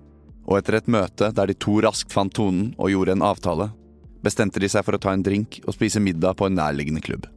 Og 0.49 0.57
etter 0.57 0.79
et 0.79 0.89
møte 0.89 1.29
der 1.37 1.49
de 1.49 1.55
to 1.61 1.77
raskt 1.85 2.13
fant 2.13 2.33
tonen 2.33 2.71
og 2.81 2.89
gjorde 2.89 3.13
en 3.13 3.25
avtale, 3.25 3.69
bestemte 4.25 4.61
de 4.61 4.69
seg 4.71 4.85
for 4.85 4.97
å 4.97 5.01
ta 5.01 5.13
en 5.13 5.23
drink 5.25 5.61
og 5.65 5.75
spise 5.77 6.01
middag 6.01 6.37
på 6.39 6.49
en 6.49 6.57
nærliggende 6.57 7.03
klubb. 7.05 7.27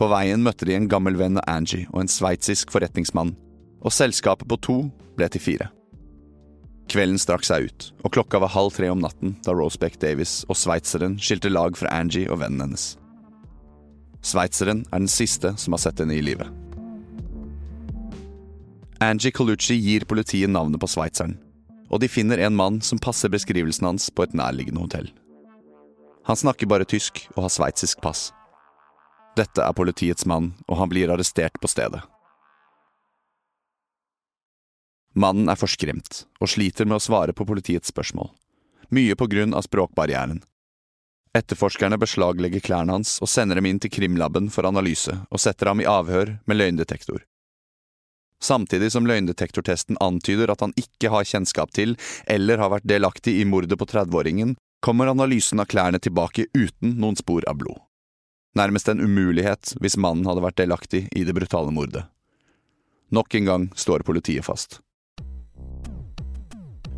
På 0.00 0.08
veien 0.08 0.40
møtte 0.40 0.64
de 0.64 0.78
en 0.78 0.88
gammel 0.88 1.18
venn 1.20 1.36
av 1.36 1.44
Angie 1.52 1.84
og 1.92 2.00
en 2.02 2.08
sveitsisk 2.08 2.72
forretningsmann, 2.72 3.34
og 3.84 3.92
selskapet 3.92 4.48
på 4.48 4.56
to 4.64 4.78
ble 5.16 5.28
til 5.32 5.44
fire. 5.44 5.68
Kvelden 6.90 7.20
strakk 7.22 7.44
seg 7.46 7.68
ut, 7.68 7.84
og 8.02 8.14
klokka 8.16 8.40
var 8.42 8.50
halv 8.54 8.72
tre 8.74 8.88
om 8.90 8.98
natten 8.98 9.36
da 9.44 9.52
Rosebeck 9.54 10.00
Davis 10.02 10.40
og 10.48 10.58
sveitseren 10.58 11.20
skilte 11.22 11.52
lag 11.52 11.76
fra 11.78 11.92
Angie 11.94 12.30
og 12.32 12.40
vennen 12.40 12.64
hennes. 12.64 12.94
Sveitseren 14.26 14.82
er 14.90 14.98
den 15.04 15.12
siste 15.12 15.54
som 15.60 15.76
har 15.76 15.84
sett 15.84 16.02
henne 16.02 16.16
i 16.16 16.24
live. 16.24 16.48
Angie 19.00 19.32
Colucci 19.32 19.78
gir 19.80 20.04
politiet 20.04 20.50
navnet 20.52 20.80
på 20.82 20.90
sveitseren, 20.90 21.38
og 21.88 22.02
de 22.02 22.08
finner 22.10 22.42
en 22.42 22.56
mann 22.56 22.82
som 22.84 23.00
passer 23.00 23.32
beskrivelsen 23.32 23.86
hans 23.86 24.10
på 24.12 24.26
et 24.26 24.36
nærliggende 24.36 24.82
hotell. 24.82 25.08
Han 26.30 26.36
snakker 26.36 26.68
bare 26.70 26.84
tysk 26.86 27.24
og 27.34 27.42
har 27.42 27.50
sveitsisk 27.50 27.98
pass. 28.04 28.28
Dette 29.34 29.64
er 29.66 29.74
politiets 29.74 30.22
mann, 30.30 30.52
og 30.70 30.76
han 30.78 30.90
blir 30.92 31.10
arrestert 31.10 31.56
på 31.58 31.66
stedet. 31.66 32.04
Mannen 35.18 35.50
er 35.50 35.58
forskremt 35.58 36.20
og 36.38 36.52
sliter 36.52 36.86
med 36.86 37.00
å 37.00 37.02
svare 37.02 37.34
på 37.34 37.48
politiets 37.48 37.90
spørsmål, 37.90 38.30
mye 38.94 39.18
på 39.18 39.26
grunn 39.34 39.58
av 39.58 39.66
språkbarrieren. 39.66 40.38
Etterforskerne 41.34 41.98
beslaglegger 41.98 42.62
klærne 42.62 43.00
hans 43.00 43.16
og 43.18 43.34
sender 43.34 43.58
dem 43.58 43.66
inn 43.66 43.82
til 43.82 43.90
krimlaben 43.98 44.54
for 44.54 44.70
analyse 44.70 45.18
og 45.34 45.42
setter 45.42 45.72
ham 45.72 45.82
i 45.82 45.90
avhør 45.90 46.36
med 46.46 46.62
løgndetektor. 46.62 47.26
Samtidig 48.38 48.94
som 48.94 49.10
løgndetektortesten 49.10 49.98
antyder 49.98 50.54
at 50.54 50.62
han 50.62 50.78
ikke 50.78 51.10
har 51.10 51.26
kjennskap 51.26 51.74
til 51.74 51.98
eller 52.30 52.62
har 52.62 52.76
vært 52.78 52.86
delaktig 52.86 53.40
i 53.42 53.46
mordet 53.50 53.82
på 53.82 53.90
30-åringen, 53.90 54.54
kommer 54.80 55.06
analysen 55.06 55.60
av 55.60 55.64
klærne 55.64 55.98
tilbake 55.98 56.46
uten 56.54 56.96
noen 57.00 57.16
spor 57.16 57.44
av 57.48 57.56
blod. 57.60 57.78
Nærmest 58.56 58.88
en 58.88 59.00
umulighet 59.00 59.74
hvis 59.80 59.98
mannen 60.00 60.26
hadde 60.26 60.42
vært 60.42 60.58
delaktig 60.58 61.04
i 61.16 61.24
det 61.24 61.34
brutale 61.36 61.70
mordet. 61.70 62.06
Nok 63.10 63.34
en 63.34 63.44
gang 63.44 63.66
står 63.76 64.02
politiet 64.06 64.44
fast. 64.46 64.80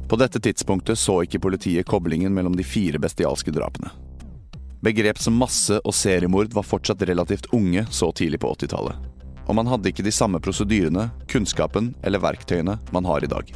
På 0.08 0.16
dette 0.20 0.40
tidspunktet 0.40 0.98
så 1.00 1.22
ikke 1.24 1.40
politiet 1.40 1.88
koblingen 1.88 2.34
mellom 2.34 2.56
de 2.56 2.64
fire 2.64 3.00
bestialske 3.00 3.52
drapene. 3.52 3.90
Begrep 4.82 5.18
som 5.18 5.36
masse- 5.38 5.80
og 5.84 5.94
seriemord 5.94 6.52
var 6.52 6.66
fortsatt 6.66 7.02
relativt 7.08 7.46
unge 7.54 7.86
så 7.90 8.10
tidlig 8.12 8.40
på 8.42 8.50
80-tallet. 8.56 8.96
Og 9.46 9.56
man 9.56 9.66
hadde 9.70 9.88
ikke 9.88 10.04
de 10.04 10.12
samme 10.12 10.40
prosedyrene, 10.42 11.08
kunnskapen 11.30 11.94
eller 12.02 12.22
verktøyene 12.22 12.78
man 12.92 13.08
har 13.08 13.24
i 13.24 13.30
dag. 13.30 13.52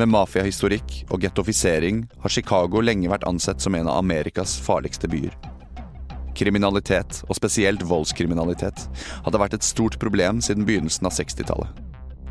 Med 0.00 0.08
mafiahistorikk 0.08 1.02
og 1.12 1.20
gettofisering 1.20 2.06
har 2.22 2.32
Chicago 2.32 2.80
lenge 2.80 3.10
vært 3.12 3.26
ansett 3.28 3.60
som 3.60 3.74
en 3.76 3.90
av 3.90 3.98
Amerikas 4.00 4.54
farligste 4.64 5.10
byer. 5.12 5.34
Kriminalitet, 6.32 7.18
og 7.28 7.36
spesielt 7.36 7.84
voldskriminalitet, 7.84 8.86
hadde 9.26 9.42
vært 9.42 9.58
et 9.58 9.66
stort 9.66 9.98
problem 10.00 10.40
siden 10.40 10.64
begynnelsen 10.64 11.10
av 11.10 11.12
60-tallet. 11.18 11.82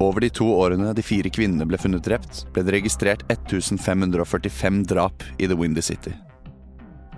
Over 0.02 0.26
de 0.26 0.32
to 0.34 0.48
årene 0.50 0.96
de 0.98 1.06
fire 1.06 1.30
kvinnene 1.30 1.70
ble 1.70 1.78
funnet 1.78 2.02
drept, 2.08 2.48
ble 2.56 2.66
det 2.66 2.74
registrert 2.80 3.22
1545 3.30 4.82
drap 4.90 5.22
i 5.38 5.46
The 5.46 5.54
Windy 5.54 5.86
City. 5.86 6.16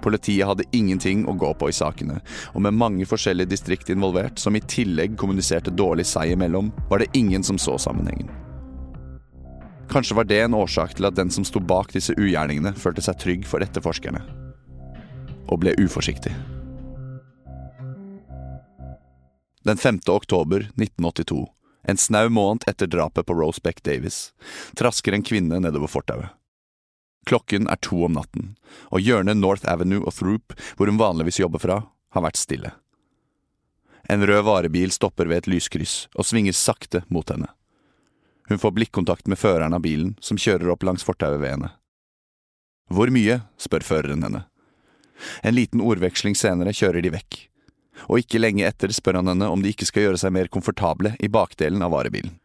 Politiet 0.04 0.44
hadde 0.50 0.68
ingenting 0.76 1.24
å 1.24 1.40
gå 1.40 1.54
på 1.56 1.72
i 1.72 1.78
sakene, 1.78 2.20
og 2.52 2.68
med 2.68 2.76
mange 2.76 3.08
forskjellige 3.08 3.56
distrikt 3.56 3.96
involvert, 3.96 4.36
som 4.44 4.60
i 4.60 4.66
tillegg 4.68 5.16
kommuniserte 5.16 5.72
dårlig 5.72 6.10
seg 6.12 6.36
imellom, 6.36 6.76
var 6.92 7.00
det 7.00 7.14
ingen 7.16 7.48
som 7.48 7.56
så 7.56 7.80
sammenhengen. 7.80 8.43
Kanskje 9.92 10.16
var 10.16 10.28
det 10.30 10.40
en 10.42 10.54
årsak 10.58 10.96
til 10.98 11.08
at 11.10 11.18
den 11.18 11.32
som 11.34 11.46
sto 11.48 11.60
bak 11.60 11.92
disse 11.94 12.16
ugjerningene, 12.18 12.74
følte 12.74 13.04
seg 13.06 13.20
trygg 13.22 13.48
for 13.48 13.64
etterforskerne. 13.66 14.24
Og 15.52 15.60
ble 15.62 15.76
uforsiktig. 15.82 16.34
Den 19.64 19.78
5. 19.78 20.00
oktober 20.12 20.66
1982, 20.76 21.48
en 21.88 21.98
snau 21.98 22.30
måned 22.30 22.66
etter 22.68 22.88
drapet 22.88 23.28
på 23.28 23.36
Rosebeck 23.38 23.84
Davis, 23.84 24.34
trasker 24.76 25.16
en 25.16 25.24
kvinne 25.24 25.60
nedover 25.64 25.92
fortauet. 25.92 26.32
Klokken 27.26 27.70
er 27.72 27.80
to 27.80 28.02
om 28.04 28.18
natten, 28.18 28.56
og 28.92 29.00
hjørnet 29.00 29.40
North 29.40 29.64
Avenue 29.72 30.04
og 30.04 30.12
Throop, 30.18 30.56
hvor 30.76 30.92
hun 30.92 31.00
vanligvis 31.00 31.40
jobber 31.40 31.64
fra, 31.64 31.80
har 32.12 32.26
vært 32.26 32.40
stille. 32.42 32.74
En 34.12 34.26
rød 34.28 34.44
varebil 34.44 34.92
stopper 34.92 35.30
ved 35.32 35.44
et 35.44 35.52
lyskryss 35.54 36.10
og 36.18 36.28
svinger 36.28 36.56
sakte 36.56 37.06
mot 37.08 37.30
henne. 37.32 37.48
Hun 38.50 38.60
får 38.60 38.72
blikkontakt 38.76 39.28
med 39.28 39.40
føreren 39.40 39.74
av 39.74 39.84
bilen, 39.86 40.16
som 40.20 40.38
kjører 40.38 40.74
opp 40.74 40.84
langs 40.84 41.06
fortauet 41.08 41.40
ved 41.42 41.56
henne. 41.56 41.72
Hvor 42.92 43.10
mye? 43.14 43.42
spør 43.58 43.86
føreren 43.88 44.24
henne. 44.26 44.44
En 45.42 45.56
liten 45.56 45.82
ordveksling 45.82 46.36
senere 46.36 46.74
kjører 46.76 47.04
de 47.06 47.14
vekk, 47.14 47.38
og 48.10 48.20
ikke 48.24 48.42
lenge 48.42 48.66
etter 48.68 48.92
spør 48.92 49.22
han 49.22 49.32
henne 49.32 49.50
om 49.50 49.64
de 49.64 49.72
ikke 49.72 49.88
skal 49.88 50.08
gjøre 50.08 50.20
seg 50.26 50.34
mer 50.36 50.50
komfortable 50.52 51.14
i 51.24 51.32
bakdelen 51.32 51.86
av 51.86 51.94
varebilen. 51.96 52.36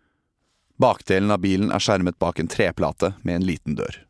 Bakdelen 0.79 1.33
av 1.35 1.43
bilen 1.43 1.73
er 1.75 1.83
skjermet 1.83 2.21
bak 2.23 2.39
en 2.39 2.51
treplate 2.51 3.17
med 3.27 3.41
en 3.41 3.49
liten 3.49 3.75
dør. 3.75 4.05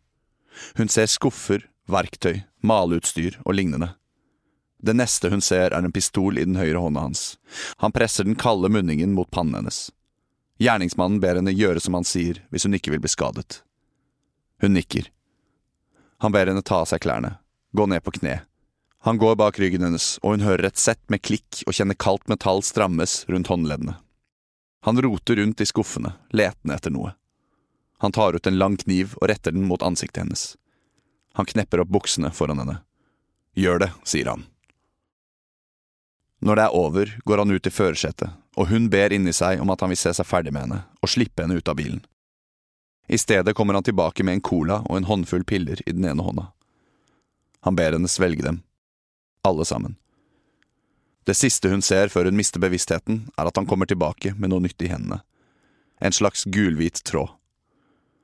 Hun 0.76 0.90
ser 0.92 1.08
skuffer, 1.08 1.64
verktøy, 1.88 2.42
maleutstyr 2.60 3.38
og 3.46 3.56
lignende. 3.56 3.94
Det 4.78 4.94
neste 4.94 5.30
hun 5.32 5.40
ser 5.42 5.72
er 5.72 5.80
en 5.80 5.94
pistol 5.94 6.38
i 6.38 6.44
den 6.44 6.58
høyre 6.60 6.82
hånda 6.82 7.06
hans. 7.08 7.38
Han 7.82 7.94
presser 7.94 8.28
den 8.28 8.36
kalde 8.38 8.68
munningen 8.70 9.16
mot 9.16 9.30
pannen 9.32 9.56
hennes. 9.58 9.88
Gjerningsmannen 10.58 11.20
ber 11.22 11.38
henne 11.38 11.54
gjøre 11.54 11.80
som 11.82 11.94
han 11.94 12.06
sier 12.06 12.42
hvis 12.50 12.66
hun 12.66 12.74
ikke 12.78 12.94
vil 12.94 13.02
bli 13.02 13.10
skadet. 13.12 13.62
Hun 14.62 14.74
nikker. 14.74 15.06
Han 16.18 16.34
ber 16.34 16.50
henne 16.50 16.64
ta 16.66 16.82
av 16.82 16.90
seg 16.90 17.04
klærne, 17.04 17.36
gå 17.78 17.86
ned 17.86 18.02
på 18.02 18.16
kne, 18.18 18.40
han 19.00 19.18
går 19.18 19.36
bak 19.36 19.58
ryggen 19.58 19.82
hennes, 19.82 20.18
og 20.22 20.30
hun 20.30 20.42
hører 20.44 20.66
et 20.68 20.80
sett 20.80 21.00
med 21.08 21.22
klikk 21.22 21.62
og 21.66 21.74
kjenner 21.76 21.96
kaldt 21.98 22.26
metall 22.30 22.64
strammes 22.66 23.22
rundt 23.30 23.50
håndleddene. 23.50 23.94
Han 24.86 25.02
roter 25.02 25.38
rundt 25.38 25.62
i 25.62 25.66
skuffene, 25.66 26.12
letende 26.34 26.74
etter 26.74 26.92
noe. 26.94 27.14
Han 28.02 28.14
tar 28.14 28.34
ut 28.34 28.46
en 28.46 28.58
lang 28.58 28.76
kniv 28.78 29.14
og 29.20 29.30
retter 29.30 29.54
den 29.54 29.66
mot 29.70 29.82
ansiktet 29.82 30.22
hennes. 30.24 30.44
Han 31.38 31.46
knepper 31.46 31.82
opp 31.82 31.94
buksene 31.94 32.30
foran 32.34 32.62
henne. 32.62 32.80
Gjør 33.58 33.84
det, 33.84 33.90
sier 34.06 34.30
han. 34.32 34.44
Når 36.40 36.56
det 36.56 36.64
er 36.64 36.76
over, 36.76 37.10
går 37.26 37.42
han 37.42 37.50
ut 37.50 37.66
i 37.66 37.72
førersetet, 37.74 38.30
og 38.56 38.70
hun 38.70 38.86
ber 38.90 39.12
inni 39.14 39.32
seg 39.34 39.60
om 39.62 39.70
at 39.74 39.82
han 39.82 39.90
vil 39.90 39.98
se 39.98 40.12
seg 40.14 40.26
ferdig 40.26 40.52
med 40.54 40.66
henne 40.66 40.82
og 41.02 41.10
slippe 41.10 41.42
henne 41.42 41.58
ut 41.58 41.70
av 41.70 41.78
bilen. 41.78 42.02
I 43.08 43.18
stedet 43.18 43.54
kommer 43.56 43.74
han 43.74 43.86
tilbake 43.86 44.22
med 44.22 44.38
en 44.38 44.44
cola 44.44 44.82
og 44.84 44.98
en 44.98 45.08
håndfull 45.08 45.44
piller 45.48 45.80
i 45.86 45.94
den 45.96 46.04
ene 46.04 46.22
hånda. 46.22 46.50
Han 47.66 47.78
ber 47.78 47.96
henne 47.96 48.10
svelge 48.10 48.44
dem, 48.44 48.60
alle 49.42 49.64
sammen. 49.64 49.96
Det 51.26 51.34
siste 51.34 51.68
hun 51.72 51.82
ser 51.82 52.12
før 52.12 52.28
hun 52.28 52.38
mister 52.38 52.62
bevisstheten, 52.62 53.26
er 53.36 53.48
at 53.48 53.56
han 53.58 53.66
kommer 53.68 53.88
tilbake 53.88 54.34
med 54.38 54.52
noe 54.52 54.62
nytt 54.64 54.80
i 54.84 54.92
hendene. 54.92 55.22
En 56.00 56.14
slags 56.14 56.44
gulhvit 56.44 57.02
tråd. 57.04 57.34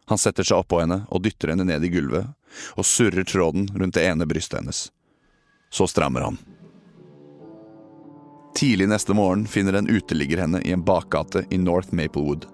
Han 0.06 0.20
setter 0.20 0.44
seg 0.46 0.60
oppå 0.60 0.82
henne 0.82 1.02
og 1.08 1.24
dytter 1.24 1.52
henne 1.52 1.66
ned 1.66 1.84
i 1.84 1.90
gulvet, 1.92 2.30
og 2.78 2.86
surrer 2.86 3.26
tråden 3.26 3.66
rundt 3.74 3.96
det 3.96 4.04
ene 4.06 4.28
brystet 4.28 4.60
hennes. 4.60 4.86
Så 5.72 5.88
strammer 5.90 6.28
han. 6.28 6.38
Tidlig 8.54 8.88
neste 8.88 9.14
morgen 9.14 9.46
finner 9.46 9.72
en 9.72 9.88
uteligger 9.90 10.38
henne 10.38 10.60
i 10.62 10.72
en 10.72 10.84
bakgate 10.84 11.42
i 11.50 11.58
North 11.58 11.94
Maplewood, 11.94 12.46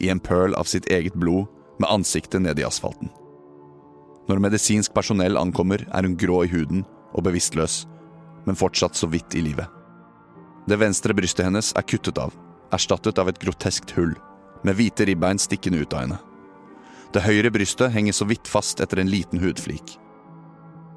i 0.00 0.08
en 0.08 0.20
pøl 0.20 0.54
av 0.54 0.66
sitt 0.66 0.88
eget 0.90 1.14
blod, 1.14 1.46
med 1.78 1.90
ansiktet 1.92 2.42
ned 2.42 2.58
i 2.58 2.64
asfalten. 2.64 3.10
Når 4.26 4.40
medisinsk 4.42 4.94
personell 4.96 5.36
ankommer, 5.38 5.84
er 5.94 6.06
hun 6.08 6.16
grå 6.18 6.40
i 6.44 6.50
huden 6.50 6.82
og 7.12 7.26
bevisstløs, 7.28 7.84
men 8.46 8.58
fortsatt 8.58 8.96
så 8.98 9.06
vidt 9.12 9.36
i 9.36 9.44
live. 9.44 9.66
Det 10.66 10.80
venstre 10.80 11.14
brystet 11.14 11.46
hennes 11.46 11.70
er 11.78 11.86
kuttet 11.86 12.18
av, 12.18 12.32
erstattet 12.74 13.20
av 13.22 13.28
et 13.30 13.38
groteskt 13.38 13.92
hull, 13.94 14.16
med 14.64 14.74
hvite 14.80 15.06
ribbein 15.06 15.38
stikkende 15.38 15.84
ut 15.84 15.94
av 15.94 16.02
henne. 16.06 16.18
Det 17.14 17.22
høyre 17.22 17.52
brystet 17.54 17.94
henger 17.94 18.16
så 18.16 18.26
vidt 18.26 18.50
fast 18.50 18.82
etter 18.82 18.98
en 18.98 19.12
liten 19.12 19.38
hudflik. 19.38 19.94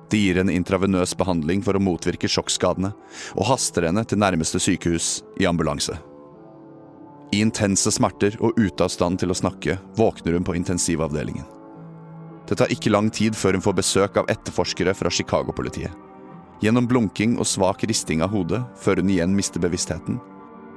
De 0.09 0.17
gir 0.17 0.39
henne 0.41 0.53
intravenøs 0.57 1.13
behandling 1.17 1.61
for 1.65 1.77
å 1.77 1.81
motvirke 1.83 2.29
sjokkskadene, 2.31 2.91
og 3.37 3.49
haster 3.51 3.85
henne 3.85 4.03
til 4.09 4.21
nærmeste 4.21 4.61
sykehus 4.61 5.19
i 5.39 5.45
ambulanse. 5.49 5.97
I 7.29 7.43
intense 7.45 7.91
smerter 7.93 8.33
og 8.41 8.57
ute 8.57 8.85
av 8.85 8.89
stand 8.89 9.21
til 9.21 9.29
å 9.29 9.37
snakke 9.37 9.77
våkner 9.99 10.33
hun 10.33 10.47
på 10.47 10.55
intensivavdelingen. 10.57 11.45
Det 12.49 12.57
tar 12.57 12.73
ikke 12.73 12.89
lang 12.89 13.11
tid 13.13 13.37
før 13.37 13.53
hun 13.53 13.61
får 13.61 13.77
besøk 13.77 14.17
av 14.17 14.29
etterforskere 14.33 14.95
fra 14.97 15.11
Chicago-politiet. 15.13 15.93
Gjennom 16.65 16.89
blunking 16.89 17.37
og 17.37 17.47
svak 17.47 17.85
risting 17.87 18.25
av 18.25 18.33
hodet 18.33 18.63
før 18.81 19.03
hun 19.03 19.13
igjen 19.13 19.35
mister 19.37 19.61
bevisstheten, 19.61 20.17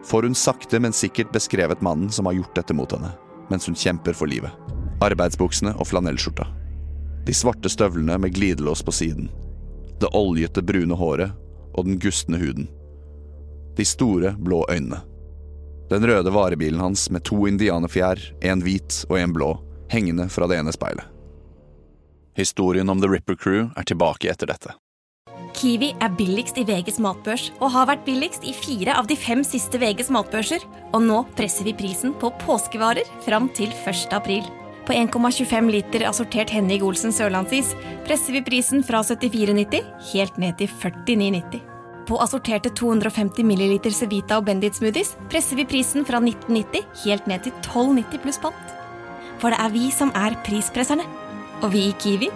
får 0.05 0.29
hun 0.29 0.37
sakte, 0.37 0.79
men 0.83 0.93
sikkert 0.93 1.33
beskrevet 1.33 1.83
mannen 1.83 2.13
som 2.13 2.29
har 2.29 2.37
gjort 2.37 2.55
dette 2.59 2.77
mot 2.77 2.93
henne, 2.93 3.15
mens 3.49 3.67
hun 3.71 3.79
kjemper 3.79 4.15
for 4.19 4.29
livet. 4.29 4.53
Arbeidsbuksene 5.03 5.73
og 5.79 5.89
flanellskjorta. 5.89 6.47
De 7.27 7.35
svarte 7.35 7.71
støvlene 7.71 8.19
med 8.19 8.35
glidelås 8.35 8.83
på 8.83 8.93
siden. 8.93 9.31
Det 10.01 10.11
oljete, 10.17 10.63
brune 10.63 10.95
håret 10.99 11.31
og 11.73 11.87
den 11.87 11.99
gustne 12.03 12.39
huden. 12.39 12.69
De 13.77 13.85
store, 13.85 14.35
blå 14.39 14.65
øynene. 14.71 15.01
Den 15.91 16.07
røde 16.07 16.33
varebilen 16.33 16.81
hans 16.81 17.11
med 17.11 17.25
to 17.29 17.47
indianerfjær, 17.47 18.21
en 18.41 18.63
hvit 18.65 19.05
og 19.09 19.19
en 19.21 19.33
blå, 19.33 19.51
hengende 19.93 20.29
fra 20.33 20.49
det 20.49 20.59
ene 20.61 20.73
speilet. 20.73 21.05
Historien 22.37 22.89
om 22.89 23.01
The 23.01 23.11
Ripper 23.13 23.37
Crew 23.37 23.69
er 23.77 23.85
tilbake 23.85 24.31
etter 24.33 24.49
dette. 24.49 24.73
Kiwi 25.53 25.91
er 26.01 26.15
billigst 26.17 26.57
i 26.57 26.65
VGs 26.65 26.97
matbørs 27.05 27.51
og 27.59 27.75
har 27.75 27.91
vært 27.91 28.07
billigst 28.07 28.47
i 28.49 28.55
fire 28.57 28.97
av 28.97 29.07
de 29.11 29.19
fem 29.21 29.45
siste 29.45 29.77
VGs 29.79 30.09
matbørser. 30.15 30.65
Og 30.97 31.05
nå 31.05 31.23
presser 31.37 31.69
vi 31.69 31.77
prisen 31.77 32.17
på 32.17 32.33
påskevarer 32.41 33.09
fram 33.27 33.51
til 33.53 33.69
1. 33.85 34.17
april. 34.17 34.49
På 34.87 34.93
1,25 34.93 35.71
liter 35.71 36.03
assortert 36.09 36.51
Henning 36.51 36.83
Olsen 36.83 37.13
sørlandsis 37.15 37.71
presser 38.07 38.35
vi 38.35 38.43
prisen 38.43 38.83
fra 38.83 39.03
74,90 39.07 39.85
helt 40.13 40.41
ned 40.43 40.59
til 40.59 40.71
49,90. 40.83 41.61
På 42.09 42.19
assorterte 42.25 42.73
250 42.75 43.47
ml 43.47 43.93
Cevita 43.95 44.41
og 44.41 44.49
Bendit 44.49 44.81
smoothies 44.81 45.15
presser 45.31 45.61
vi 45.61 45.69
prisen 45.71 46.07
fra 46.09 46.19
1990 46.19 47.05
helt 47.05 47.29
ned 47.31 47.45
til 47.47 47.55
12,90 47.63 48.23
pluss 48.25 48.43
pant. 48.43 48.73
For 49.39 49.55
det 49.55 49.61
er 49.63 49.75
vi 49.75 49.91
som 49.95 50.11
er 50.19 50.35
prispresserne. 50.47 51.07
Og 51.63 51.71
vi 51.71 51.87
i 51.89 51.99
Kiwi 52.03 52.31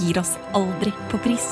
gir 0.00 0.20
oss 0.22 0.38
aldri 0.56 0.94
på 1.10 1.20
pris. 1.20 1.50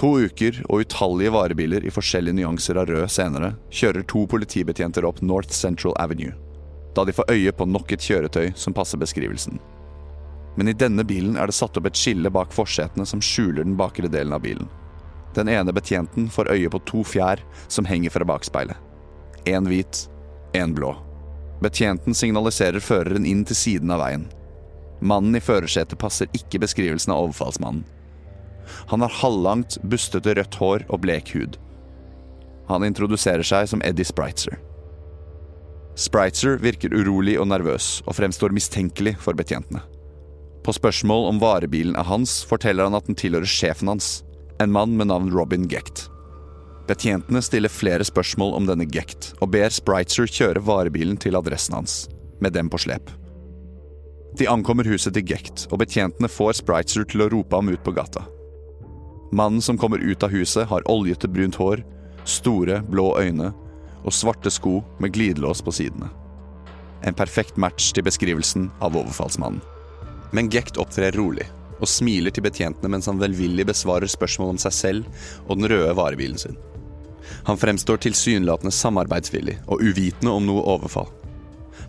To 0.00 0.10
uker 0.24 0.56
og 0.68 0.82
utallige 0.84 1.32
varebiler 1.32 1.84
i 1.84 1.92
forskjellige 1.92 2.40
nyanser 2.40 2.80
av 2.80 2.88
rød 2.90 3.12
senere 3.12 3.52
kjører 3.72 4.04
to 4.10 4.24
politibetjenter 4.28 5.06
opp 5.08 5.20
North 5.24 5.52
Central 5.54 5.94
Avenue, 6.02 6.32
da 6.94 7.04
de 7.04 7.12
får 7.12 7.30
øye 7.30 7.52
på 7.52 7.66
nok 7.68 7.92
et 7.92 8.04
kjøretøy 8.04 8.52
som 8.58 8.74
passer 8.76 9.00
beskrivelsen. 9.00 9.58
Men 10.54 10.70
i 10.70 10.76
denne 10.78 11.04
bilen 11.04 11.36
er 11.36 11.50
det 11.50 11.56
satt 11.56 11.76
opp 11.76 11.88
et 11.90 11.98
skille 11.98 12.30
bak 12.30 12.52
forsetene 12.54 13.06
som 13.06 13.22
skjuler 13.22 13.64
den 13.64 13.76
bakre 13.78 14.10
delen 14.10 14.34
av 14.36 14.44
bilen. 14.44 14.68
Den 15.34 15.50
ene 15.50 15.74
betjenten 15.74 16.28
får 16.30 16.52
øye 16.52 16.70
på 16.70 16.78
to 16.86 17.02
fjær 17.02 17.42
som 17.66 17.88
henger 17.88 18.14
fra 18.14 18.26
bakspeilet. 18.28 18.78
En 19.50 19.66
hvit, 19.66 20.06
en 20.54 20.74
blå. 20.74 20.92
Betjenten 21.62 22.14
signaliserer 22.14 22.80
føreren 22.80 23.26
inn 23.26 23.42
til 23.48 23.58
siden 23.58 23.90
av 23.90 24.04
veien. 24.04 24.28
Mannen 25.02 25.34
i 25.36 25.42
førersetet 25.42 25.98
passer 25.98 26.30
ikke 26.36 26.62
beskrivelsen 26.62 27.12
av 27.12 27.26
overfallsmannen. 27.26 27.82
Han 28.88 29.02
har 29.04 29.12
halvlangt, 29.20 29.76
bustete 29.82 30.36
rødt 30.38 30.54
hår 30.60 30.86
og 30.88 31.02
blek 31.04 31.34
hud. 31.34 31.58
Han 32.70 32.86
introduserer 32.86 33.44
seg 33.44 33.68
som 33.68 33.82
Eddie 33.84 34.06
Spritzer. 34.08 34.56
Spritzer 35.94 36.58
virker 36.58 36.94
urolig 36.94 37.36
og 37.38 37.46
nervøs, 37.48 38.02
og 38.08 38.16
fremstår 38.18 38.54
mistenkelig 38.54 39.14
for 39.22 39.36
betjentene. 39.38 39.84
På 40.64 40.72
spørsmål 40.74 41.28
om 41.28 41.38
varebilen 41.42 41.94
er 41.96 42.08
hans, 42.08 42.40
forteller 42.48 42.88
han 42.88 42.96
at 42.98 43.06
den 43.06 43.18
tilhører 43.18 43.46
sjefen 43.46 43.92
hans, 43.92 44.24
en 44.62 44.72
mann 44.74 44.96
med 44.98 45.10
navn 45.12 45.30
Robin 45.34 45.68
Gecht. 45.70 46.08
Betjentene 46.88 47.40
stiller 47.42 47.72
flere 47.72 48.04
spørsmål 48.04 48.56
om 48.58 48.66
denne 48.68 48.88
Gecht, 48.90 49.32
og 49.40 49.52
ber 49.54 49.70
Spritzer 49.72 50.26
kjøre 50.26 50.64
varebilen 50.66 51.20
til 51.20 51.38
adressen 51.38 51.78
hans, 51.78 52.04
med 52.42 52.56
dem 52.56 52.70
på 52.72 52.80
slep. 52.82 53.12
De 54.34 54.48
ankommer 54.50 54.88
huset 54.90 55.14
til 55.14 55.26
Gecht, 55.30 55.68
og 55.70 55.78
betjentene 55.84 56.28
får 56.28 56.58
Spritzer 56.58 57.06
til 57.06 57.22
å 57.22 57.30
rope 57.30 57.54
ham 57.54 57.70
ut 57.70 57.84
på 57.86 57.94
gata. 57.94 58.26
Mannen 59.34 59.62
som 59.62 59.78
kommer 59.78 60.02
ut 60.02 60.26
av 60.26 60.34
huset, 60.34 60.66
har 60.66 60.86
oljete 60.90 61.30
brunt 61.30 61.58
hår, 61.60 61.84
store, 62.26 62.82
blå 62.90 63.12
øyne 63.20 63.52
og 64.04 64.14
svarte 64.14 64.52
sko 64.52 64.78
med 65.02 65.14
glidelås 65.16 65.62
på 65.64 65.72
sidene. 65.74 66.10
En 67.04 67.16
perfekt 67.16 67.58
match 67.60 67.92
til 67.92 68.04
beskrivelsen 68.06 68.70
av 68.80 68.96
overfallsmannen. 68.96 69.60
Men 70.34 70.48
Gecht 70.50 70.78
opptrer 70.80 71.14
rolig 71.16 71.46
og 71.80 71.90
smiler 71.90 72.32
til 72.34 72.44
betjentene 72.46 72.90
mens 72.94 73.08
han 73.10 73.20
velvillig 73.20 73.66
besvarer 73.68 74.10
spørsmål 74.10 74.54
om 74.54 74.60
seg 74.62 74.76
selv 74.76 75.26
og 75.46 75.58
den 75.58 75.68
røde 75.72 75.92
varebilen 75.98 76.40
sin. 76.40 76.56
Han 77.48 77.60
fremstår 77.60 78.00
tilsynelatende 78.04 78.72
samarbeidsvillig 78.74 79.58
og 79.66 79.82
uvitende 79.82 80.32
om 80.32 80.48
noe 80.48 80.64
overfall. 80.74 81.10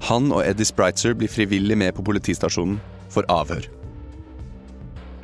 Han 0.09 0.31
og 0.33 0.43
Eddie 0.43 0.67
Spritzer 0.67 1.15
blir 1.17 1.31
frivillig 1.31 1.77
med 1.79 1.95
på 1.95 2.03
politistasjonen 2.05 2.79
for 3.13 3.27
avhør. 3.31 3.67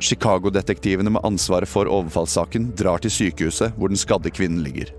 Chicago-detektivene 0.02 1.12
med 1.14 1.24
ansvaret 1.24 1.70
for 1.70 1.86
overfallssaken 1.86 2.72
drar 2.78 3.02
til 3.02 3.12
sykehuset 3.14 3.76
hvor 3.76 3.92
den 3.92 4.00
skadde 4.00 4.32
kvinnen 4.34 4.64
ligger. 4.64 4.90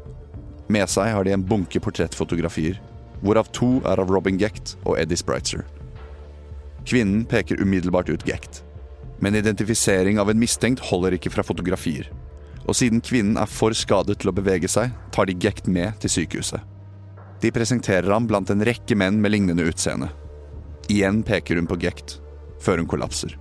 Med 0.71 0.89
seg 0.89 1.11
har 1.11 1.25
de 1.25 1.33
en 1.35 1.45
bunke 1.45 1.79
portrettfotografier, 1.83 2.79
hvorav 3.23 3.49
to 3.55 3.77
er 3.87 3.99
av 3.99 4.11
Robin 4.11 4.39
Gecht 4.39 4.75
og 4.83 4.97
Eddie 4.99 5.19
Spritzer. 5.19 5.65
Kvinnen 6.87 7.23
peker 7.29 7.61
umiddelbart 7.61 8.11
ut 8.11 8.25
Gecht. 8.27 8.63
Men 9.19 9.35
identifisering 9.35 10.19
av 10.19 10.31
en 10.31 10.39
mistenkt 10.39 10.83
holder 10.83 11.15
ikke 11.15 11.31
fra 11.31 11.45
fotografier. 11.47 12.09
Og 12.67 12.75
siden 12.75 13.03
kvinnen 13.03 13.39
er 13.39 13.51
for 13.51 13.75
skadet 13.75 14.19
til 14.21 14.31
å 14.31 14.35
bevege 14.35 14.69
seg, 14.71 14.91
tar 15.15 15.27
de 15.27 15.35
Gecht 15.39 15.67
med 15.67 15.99
til 16.03 16.11
sykehuset. 16.11 16.63
De 17.43 17.51
presenterer 17.51 18.07
ham 18.11 18.27
blant 18.27 18.51
en 18.53 18.63
rekke 18.63 18.95
menn 18.95 19.19
med 19.19 19.33
lignende 19.33 19.65
utseende. 19.67 20.09
Igjen 20.91 21.23
peker 21.27 21.59
hun 21.59 21.67
på 21.67 21.79
Gecht, 21.83 22.19
før 22.63 22.79
hun 22.79 22.87
kollapser. 22.87 23.35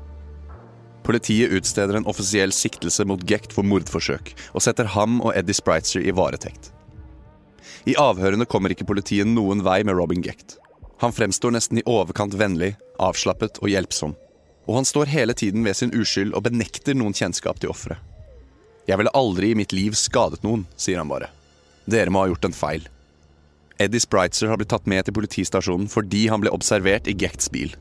Politiet 1.06 1.54
utsteder 1.54 1.98
en 1.98 2.06
offisiell 2.10 2.54
siktelse 2.54 3.06
mot 3.06 3.22
Gecht 3.26 3.54
for 3.54 3.66
mordforsøk, 3.66 4.34
og 4.54 4.62
setter 4.62 4.90
ham 4.94 5.20
og 5.22 5.34
Eddie 5.38 5.54
Spritzer 5.54 6.02
i 6.02 6.14
varetekt. 6.14 6.71
I 7.88 7.96
avhørene 8.00 8.46
kommer 8.48 8.72
ikke 8.72 8.88
politiet 8.88 9.28
noen 9.28 9.64
vei 9.66 9.82
med 9.86 9.96
Robin 9.98 10.22
Gecht. 10.24 10.58
Han 11.02 11.14
fremstår 11.14 11.54
nesten 11.56 11.80
i 11.80 11.86
overkant 11.88 12.34
vennlig, 12.38 12.76
avslappet 13.02 13.58
og 13.62 13.70
hjelpsom. 13.72 14.14
Og 14.70 14.76
han 14.78 14.86
står 14.86 15.10
hele 15.10 15.34
tiden 15.34 15.64
ved 15.66 15.74
sin 15.74 15.94
uskyld 15.98 16.36
og 16.38 16.44
benekter 16.46 16.94
noen 16.94 17.16
kjennskap 17.16 17.58
til 17.58 17.72
offeret. 17.72 17.98
Jeg 18.86 18.98
ville 18.98 19.14
aldri 19.14 19.50
i 19.50 19.58
mitt 19.58 19.74
liv 19.74 19.94
skadet 19.98 20.42
noen, 20.46 20.64
sier 20.78 21.00
han 21.02 21.10
bare. 21.10 21.30
Dere 21.90 22.10
må 22.10 22.22
ha 22.22 22.30
gjort 22.30 22.46
en 22.46 22.54
feil. 22.54 22.86
Eddie 23.82 24.02
Spritzer 24.02 24.50
har 24.50 24.58
blitt 24.60 24.70
tatt 24.70 24.86
med 24.90 25.06
til 25.06 25.16
politistasjonen 25.16 25.90
fordi 25.90 26.28
han 26.30 26.42
ble 26.42 26.52
observert 26.54 27.10
i 27.10 27.16
Gechts 27.18 27.50
bil. 27.50 27.74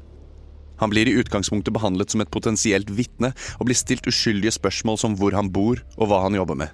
Han 0.82 0.90
blir 0.90 1.06
i 1.06 1.14
utgangspunktet 1.22 1.74
behandlet 1.76 2.10
som 2.10 2.24
et 2.24 2.34
potensielt 2.34 2.90
vitne 2.90 3.36
og 3.60 3.68
blir 3.70 3.78
stilt 3.78 4.08
uskyldige 4.10 4.56
spørsmål 4.56 4.98
som 4.98 5.18
hvor 5.20 5.38
han 5.38 5.52
bor 5.54 5.82
og 6.00 6.10
hva 6.10 6.24
han 6.26 6.38
jobber 6.38 6.58
med. 6.58 6.72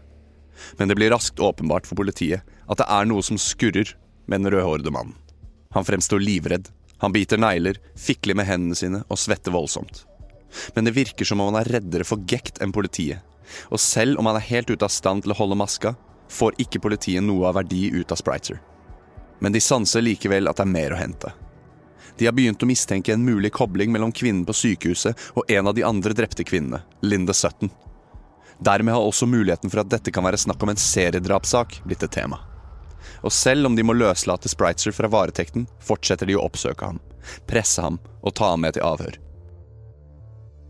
Men 0.79 0.87
det 0.87 0.95
blir 0.95 1.11
raskt 1.11 1.43
åpenbart 1.43 1.89
for 1.89 1.99
politiet 1.99 2.47
at 2.67 2.81
det 2.81 2.87
er 2.91 3.07
noe 3.07 3.23
som 3.25 3.39
skurrer 3.39 3.93
med 4.27 4.43
den 4.43 4.51
rødhårede 4.51 4.91
mannen. 4.93 5.15
Han 5.75 5.85
fremstår 5.85 6.23
livredd, 6.23 6.69
han 6.97 7.13
biter 7.13 7.37
negler, 7.37 7.77
fikler 7.95 8.37
med 8.37 8.47
hendene 8.49 8.75
sine 8.75 9.03
og 9.07 9.19
svetter 9.21 9.53
voldsomt. 9.53 10.03
Men 10.75 10.87
det 10.87 10.95
virker 10.95 11.27
som 11.27 11.41
om 11.41 11.51
han 11.51 11.61
er 11.61 11.71
reddere 11.77 12.07
for 12.07 12.23
Gekt 12.29 12.61
enn 12.63 12.73
politiet. 12.73 13.21
Og 13.71 13.79
selv 13.79 14.19
om 14.19 14.27
han 14.27 14.39
er 14.39 14.49
helt 14.49 14.71
ute 14.71 14.85
av 14.85 14.93
stand 14.93 15.23
til 15.23 15.33
å 15.35 15.37
holde 15.37 15.59
maska, 15.59 15.93
får 16.31 16.57
ikke 16.63 16.81
politiet 16.83 17.23
noe 17.23 17.47
av 17.47 17.59
verdi 17.59 17.87
ut 17.93 18.11
av 18.11 18.19
Spriter. 18.19 18.59
Men 19.39 19.53
de 19.53 19.61
sanser 19.61 20.03
likevel 20.03 20.49
at 20.49 20.57
det 20.57 20.65
er 20.65 20.73
mer 20.73 20.95
å 20.95 20.99
hente. 20.99 21.31
De 22.17 22.25
har 22.25 22.33
begynt 22.33 22.63
å 22.63 22.69
mistenke 22.69 23.13
en 23.13 23.23
mulig 23.23 23.51
kobling 23.53 23.91
mellom 23.93 24.11
kvinnen 24.11 24.45
på 24.47 24.55
sykehuset 24.57 25.27
og 25.37 25.51
en 25.53 25.69
av 25.69 25.77
de 25.77 25.85
andre 25.85 26.17
drepte 26.17 26.43
kvinnene, 26.47 26.81
Linda 27.05 27.35
Sutton. 27.37 27.69
Dermed 28.57 28.95
har 28.95 29.05
også 29.05 29.29
muligheten 29.29 29.69
for 29.69 29.83
at 29.83 29.91
dette 29.91 30.11
kan 30.11 30.25
være 30.25 30.41
snakk 30.41 30.63
om 30.65 30.73
en 30.73 30.81
seriedrapssak, 30.81 31.83
blitt 31.85 32.01
et 32.07 32.15
tema. 32.17 32.41
Og 33.25 33.33
selv 33.33 33.69
om 33.69 33.75
de 33.77 33.85
må 33.85 33.95
løslate 33.97 34.49
Spritzer 34.51 34.95
fra 34.95 35.09
varetekten, 35.11 35.67
fortsetter 35.83 36.29
de 36.29 36.37
å 36.37 36.43
oppsøke 36.47 36.91
ham, 36.91 36.99
presse 37.49 37.81
ham 37.81 38.01
og 38.21 38.35
ta 38.39 38.51
ham 38.53 38.65
med 38.65 38.77
til 38.77 38.85
avhør. 38.87 39.19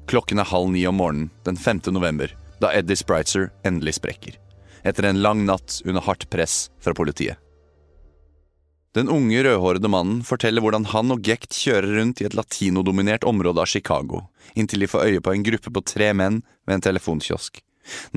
Klokken 0.07 0.39
er 0.39 0.47
halv 0.47 0.71
ni 0.71 0.85
om 0.87 1.01
morgenen 1.01 1.31
den 1.43 1.57
5. 1.59 1.89
november, 1.91 2.31
da 2.63 2.71
Eddie 2.73 2.97
Spritzer 2.99 3.49
endelig 3.67 3.97
sprekker. 3.99 4.37
Etter 4.87 5.09
en 5.09 5.19
lang 5.21 5.43
natt 5.45 5.81
under 5.85 6.05
hardt 6.05 6.29
press 6.31 6.69
fra 6.79 6.95
politiet. 6.95 7.35
Den 8.95 9.11
unge, 9.13 9.43
rødhårede 9.43 9.89
mannen 9.91 10.23
forteller 10.25 10.63
hvordan 10.63 10.87
han 10.89 11.13
og 11.13 11.27
Gekt 11.27 11.53
kjører 11.53 11.99
rundt 11.99 12.23
i 12.23 12.25
et 12.25 12.37
latinodominert 12.37 13.27
område 13.29 13.61
av 13.61 13.69
Chicago, 13.69 14.23
inntil 14.55 14.81
de 14.81 14.89
får 14.89 15.11
øye 15.11 15.21
på 15.21 15.35
en 15.35 15.43
gruppe 15.45 15.73
på 15.75 15.83
tre 15.85 16.13
menn 16.17 16.39
ved 16.65 16.79
en 16.79 16.85
telefonkiosk, 16.87 17.59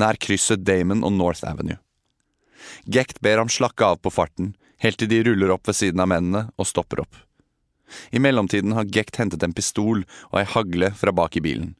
nær 0.00 0.16
krysset 0.16 0.62
Damon 0.64 1.04
og 1.04 1.12
North 1.18 1.44
Avenue. 1.44 1.76
Gecht 2.84 3.20
ber 3.20 3.38
ham 3.42 3.50
slakke 3.52 3.84
av 3.84 4.00
på 4.04 4.12
farten, 4.12 4.54
helt 4.80 5.00
til 5.00 5.10
de 5.10 5.22
ruller 5.26 5.52
opp 5.54 5.68
ved 5.68 5.78
siden 5.78 6.00
av 6.02 6.10
mennene 6.12 6.46
og 6.56 6.68
stopper 6.68 7.04
opp. 7.04 7.22
I 8.14 8.22
mellomtiden 8.22 8.72
har 8.76 8.88
Gekt 8.94 9.18
hentet 9.18 9.42
en 9.42 9.54
pistol 9.56 10.04
og 10.30 10.36
ei 10.40 10.46
hagle 10.46 10.92
fra 10.96 11.12
bak 11.12 11.36
i 11.36 11.44
bilen. 11.44 11.74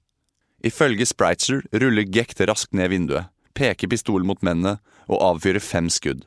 Ifølge 0.67 1.07
Spritzer 1.09 1.63
ruller 1.73 2.09
Gekt 2.09 2.43
raskt 2.45 2.75
ned 2.77 2.91
vinduet, 2.93 3.31
peker 3.57 3.89
pistolen 3.89 4.29
mot 4.29 4.43
mennene 4.45 4.79
og 5.09 5.23
avfyrer 5.31 5.63
fem 5.65 5.89
skudd. 5.93 6.27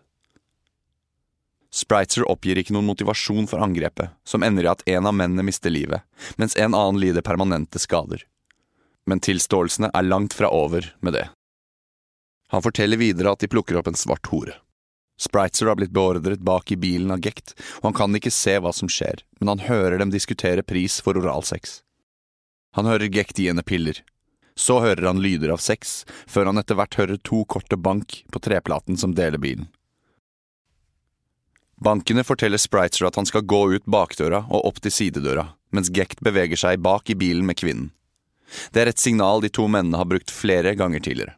Spritzer 1.73 2.25
oppgir 2.29 2.59
ikke 2.61 2.73
noen 2.75 2.85
motivasjon 2.85 3.47
for 3.49 3.61
angrepet, 3.65 4.11
som 4.23 4.45
ender 4.45 4.67
i 4.67 4.71
at 4.71 4.83
en 4.93 5.09
av 5.09 5.15
mennene 5.17 5.45
mister 5.45 5.73
livet, 5.73 6.03
mens 6.37 6.53
en 6.55 6.75
annen 6.77 6.99
lider 7.01 7.25
permanente 7.25 7.81
skader. 7.81 8.21
Men 9.09 9.21
tilståelsene 9.23 9.89
er 9.89 10.05
langt 10.05 10.35
fra 10.37 10.51
over 10.53 10.85
med 11.01 11.17
det. 11.17 11.25
Han 12.53 12.61
forteller 12.61 12.97
videre 13.01 13.31
at 13.33 13.41
de 13.41 13.49
plukker 13.49 13.79
opp 13.79 13.87
en 13.89 13.97
svart 13.97 14.29
hore. 14.29 14.59
Spritzer 15.17 15.65
har 15.65 15.77
blitt 15.79 15.93
beordret 15.93 16.43
bak 16.45 16.71
i 16.71 16.77
bilen 16.77 17.09
av 17.11 17.25
Gekt, 17.25 17.55
og 17.81 17.87
han 17.89 17.95
kan 17.97 18.17
ikke 18.17 18.33
se 18.33 18.53
hva 18.61 18.69
som 18.77 18.89
skjer, 18.91 19.23
men 19.39 19.49
han 19.55 19.65
hører 19.65 19.97
dem 19.97 20.13
diskutere 20.13 20.61
pris 20.61 20.99
for 21.01 21.17
oralsex. 21.17 21.79
Han 22.77 22.85
hører 22.85 23.09
Gekt 23.09 23.41
gi 23.41 23.49
henne 23.49 23.65
piller. 23.65 24.03
Så 24.53 24.77
hører 24.85 25.09
han 25.09 25.21
lyder 25.25 25.55
av 25.55 25.65
sex, 25.65 26.03
før 26.29 26.51
han 26.51 26.61
etter 26.61 26.77
hvert 26.77 27.01
hører 27.01 27.21
to 27.25 27.41
korte 27.49 27.77
bank 27.77 28.21
på 28.29 28.45
treplaten 28.45 29.01
som 29.01 29.17
deler 29.17 29.41
bilen. 29.41 29.71
Bankene 31.81 32.21
forteller 32.21 32.61
Spritzer 32.61 33.09
at 33.09 33.17
han 33.17 33.25
skal 33.25 33.49
gå 33.49 33.65
ut 33.73 33.89
bakdøra 33.89 34.45
og 34.45 34.67
opp 34.69 34.83
til 34.85 34.93
sidedøra, 34.93 35.49
mens 35.73 35.89
Gekt 35.89 36.21
beveger 36.21 36.67
seg 36.69 36.85
bak 36.85 37.09
i 37.09 37.17
bilen 37.17 37.49
med 37.49 37.57
kvinnen. 37.57 37.89
Det 38.69 38.83
er 38.83 38.93
et 38.93 39.01
signal 39.01 39.41
de 39.41 39.49
to 39.49 39.65
mennene 39.65 39.97
har 39.97 40.05
brukt 40.05 40.29
flere 40.29 40.77
ganger 40.77 41.01
tidligere. 41.01 41.33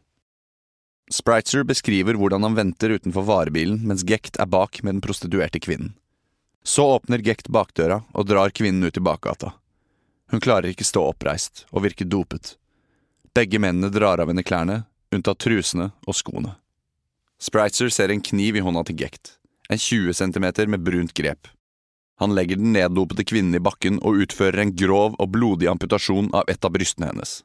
Spritzer 1.12 1.62
beskriver 1.62 2.18
hvordan 2.18 2.42
han 2.42 2.56
venter 2.56 2.90
utenfor 2.90 3.22
varebilen 3.28 3.78
mens 3.86 4.02
Gekt 4.06 4.40
er 4.42 4.48
bak 4.50 4.82
med 4.82 4.96
den 4.96 5.04
prostituerte 5.04 5.60
kvinnen. 5.62 5.94
Så 6.66 6.82
åpner 6.96 7.22
Gekt 7.22 7.48
bakdøra 7.48 8.00
og 8.12 8.26
drar 8.26 8.50
kvinnen 8.50 8.82
ut 8.88 8.96
i 8.98 9.04
bakgata. 9.04 9.52
Hun 10.30 10.42
klarer 10.42 10.72
ikke 10.72 10.86
stå 10.86 11.04
oppreist 11.12 11.62
og 11.70 11.84
virker 11.86 12.08
dopet. 12.10 12.56
Begge 13.36 13.60
mennene 13.62 13.92
drar 13.94 14.18
av 14.18 14.32
henne 14.32 14.42
klærne, 14.42 14.82
unntatt 15.14 15.38
trusene 15.44 15.92
og 16.08 16.18
skoene. 16.18 16.56
Spritzer 17.38 17.92
ser 17.92 18.10
en 18.10 18.24
kniv 18.24 18.56
i 18.58 18.64
hånda 18.64 18.82
til 18.88 18.98
Gekt, 19.04 19.36
en 19.70 19.78
20 19.78 20.16
centimeter 20.16 20.66
med 20.66 20.82
brunt 20.82 21.14
grep. 21.14 21.46
Han 22.18 22.34
legger 22.34 22.56
den 22.56 22.72
neddopete 22.72 23.26
kvinnen 23.28 23.54
i 23.54 23.62
bakken 23.62 24.00
og 24.00 24.24
utfører 24.24 24.64
en 24.64 24.72
grov 24.74 25.14
og 25.20 25.30
blodig 25.36 25.68
amputasjon 25.68 26.32
av 26.34 26.48
et 26.50 26.64
av 26.64 26.72
brystene 26.72 27.12
hennes. 27.12 27.42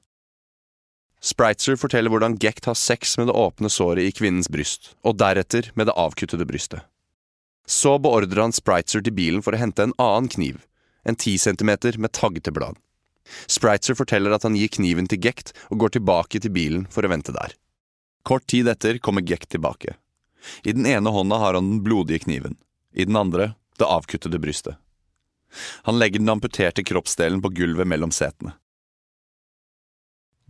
Spritzer 1.22 1.78
forteller 1.78 2.10
hvordan 2.10 2.36
Gekt 2.42 2.66
har 2.66 2.78
sex 2.78 3.14
med 3.20 3.30
det 3.30 3.38
åpne 3.38 3.70
såret 3.70 4.08
i 4.08 4.14
kvinnens 4.16 4.50
bryst, 4.50 4.96
og 5.06 5.20
deretter 5.22 5.70
med 5.78 5.88
det 5.88 5.98
avkuttede 6.00 6.48
brystet. 6.50 6.82
Så 7.70 7.98
beordrer 8.02 8.42
han 8.42 8.56
Spritzer 8.56 9.04
til 9.06 9.14
bilen 9.14 9.44
for 9.46 9.54
å 9.54 9.62
hente 9.62 9.86
en 9.86 9.94
annen 10.02 10.32
kniv, 10.34 10.64
en 11.06 11.18
ti 11.18 11.38
centimeter 11.38 11.98
med 12.02 12.14
taggete 12.18 12.54
blad. 12.54 12.80
Spritzer 13.46 13.96
forteller 13.96 14.34
at 14.34 14.44
han 14.48 14.58
gir 14.58 14.72
kniven 14.74 15.08
til 15.08 15.22
Gekt 15.22 15.54
og 15.70 15.84
går 15.84 15.96
tilbake 15.98 16.42
til 16.42 16.54
bilen 16.54 16.88
for 16.92 17.06
å 17.06 17.12
vente 17.14 17.36
der. 17.36 17.54
Kort 18.26 18.48
tid 18.50 18.70
etter 18.70 18.98
kommer 18.98 19.26
Gekt 19.26 19.52
tilbake. 19.54 19.96
I 20.66 20.74
den 20.74 20.90
ene 20.90 21.14
hånda 21.14 21.38
har 21.38 21.54
han 21.54 21.70
den 21.70 21.84
blodige 21.86 22.26
kniven, 22.26 22.58
i 22.94 23.06
den 23.06 23.18
andre 23.18 23.54
det 23.78 23.86
avkuttede 23.86 24.42
brystet. 24.42 24.82
Han 25.86 26.00
legger 26.00 26.22
den 26.22 26.34
amputerte 26.34 26.84
kroppsdelen 26.84 27.42
på 27.44 27.54
gulvet 27.54 27.90
mellom 27.90 28.14
setene. 28.16 28.56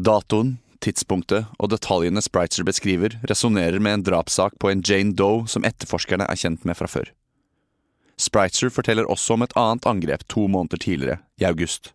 Datoen, 0.02 0.56
tidspunktet 0.82 1.50
og 1.62 1.70
detaljene 1.70 2.24
Spritzer 2.26 2.66
beskriver, 2.66 3.20
resonnerer 3.30 3.78
med 3.78 4.00
en 4.00 4.06
drapssak 4.08 4.56
på 4.58 4.72
en 4.72 4.82
Jane 4.82 5.14
Doe 5.14 5.46
som 5.52 5.66
etterforskerne 5.68 6.26
er 6.26 6.40
kjent 6.42 6.66
med 6.66 6.80
fra 6.80 6.90
før. 6.90 7.12
Spritzer 8.18 8.74
forteller 8.74 9.10
også 9.10 9.36
om 9.36 9.46
et 9.46 9.54
annet 9.58 9.86
angrep 9.90 10.26
to 10.30 10.48
måneder 10.50 10.82
tidligere, 10.82 11.20
i 11.38 11.46
august. 11.46 11.94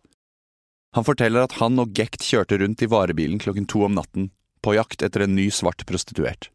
Han 0.95 1.03
forteller 1.07 1.43
at 1.43 1.57
han 1.59 1.79
og 1.83 1.91
Gekt 1.95 2.23
kjørte 2.23 2.61
rundt 2.61 2.83
i 2.83 2.89
varebilen 2.91 3.41
klokken 3.43 3.67
to 3.67 3.83
om 3.87 3.97
natten, 3.97 4.31
på 4.63 4.77
jakt 4.77 5.03
etter 5.03 5.25
en 5.25 5.35
ny 5.35 5.49
svart 5.51 5.83
prostituert. 5.87 6.49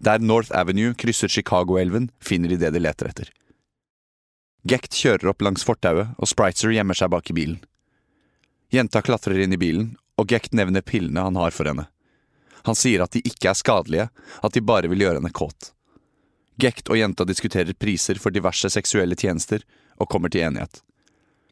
Der 0.00 0.18
North 0.18 0.52
Avenue 0.56 0.96
krysser 0.96 1.28
Chicago-elven, 1.28 2.08
finner 2.24 2.48
de 2.48 2.60
det 2.60 2.72
de 2.72 2.80
leter 2.80 3.12
etter. 3.12 3.28
Gekt 4.64 4.96
kjører 4.96 5.32
opp 5.32 5.44
langs 5.44 5.64
fortauet, 5.64 6.14
og 6.16 6.28
Spritzer 6.28 6.72
gjemmer 6.72 6.96
seg 6.96 7.12
bak 7.12 7.28
i 7.28 7.36
bilen. 7.36 7.60
Jenta 8.72 9.02
klatrer 9.04 9.42
inn 9.44 9.52
i 9.52 9.60
bilen 9.60 9.96
og 10.20 10.28
Gekt 10.28 10.52
nevner 10.56 10.84
pillene 10.84 11.24
han 11.24 11.38
har 11.40 11.54
for 11.56 11.70
henne. 11.70 11.86
Han 12.68 12.76
sier 12.76 13.00
at 13.04 13.16
de 13.16 13.22
ikke 13.24 13.50
er 13.50 13.56
skadelige, 13.56 14.08
at 14.44 14.52
de 14.52 14.60
bare 14.60 14.90
vil 14.92 15.00
gjøre 15.06 15.20
henne 15.22 15.32
kåt. 15.32 15.72
Gekt 16.60 16.90
og 16.92 17.00
jenta 17.00 17.24
diskuterer 17.24 17.72
priser 17.72 18.20
for 18.20 18.34
diverse 18.34 18.68
seksuelle 18.68 19.16
tjenester, 19.16 19.64
og 19.96 20.08
kommer 20.12 20.32
til 20.32 20.44
enighet. 20.44 20.82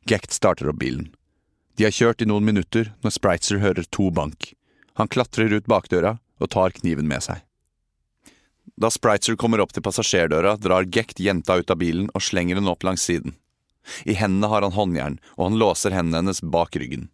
Gekt 0.09 0.37
starter 0.37 0.69
opp 0.69 0.81
bilen. 0.81 1.09
De 1.77 1.87
har 1.87 1.95
kjørt 1.95 2.23
i 2.25 2.29
noen 2.29 2.45
minutter 2.45 2.93
når 3.05 3.15
Spritzer 3.17 3.61
hører 3.63 3.89
to 3.95 4.11
bank. 4.13 4.53
Han 5.01 5.09
klatrer 5.09 5.53
ut 5.55 5.69
bakdøra 5.71 6.17
og 6.43 6.51
tar 6.53 6.75
kniven 6.77 7.09
med 7.09 7.25
seg. 7.25 7.45
Da 8.79 8.91
Spritzer 8.93 9.37
kommer 9.39 9.63
opp 9.63 9.73
til 9.75 9.85
passasjerdøra, 9.87 10.57
drar 10.61 10.89
Gekt 10.93 11.21
jenta 11.23 11.59
ut 11.59 11.71
av 11.71 11.81
bilen 11.81 12.11
og 12.15 12.25
slenger 12.25 12.59
henne 12.59 12.73
opp 12.73 12.85
langs 12.87 13.07
siden. 13.09 13.37
I 14.05 14.17
hendene 14.19 14.51
har 14.53 14.67
han 14.67 14.77
håndjern, 14.77 15.17
og 15.39 15.49
han 15.49 15.59
låser 15.61 15.95
hendene 15.95 16.21
hennes 16.21 16.43
bak 16.45 16.77
ryggen. 16.77 17.09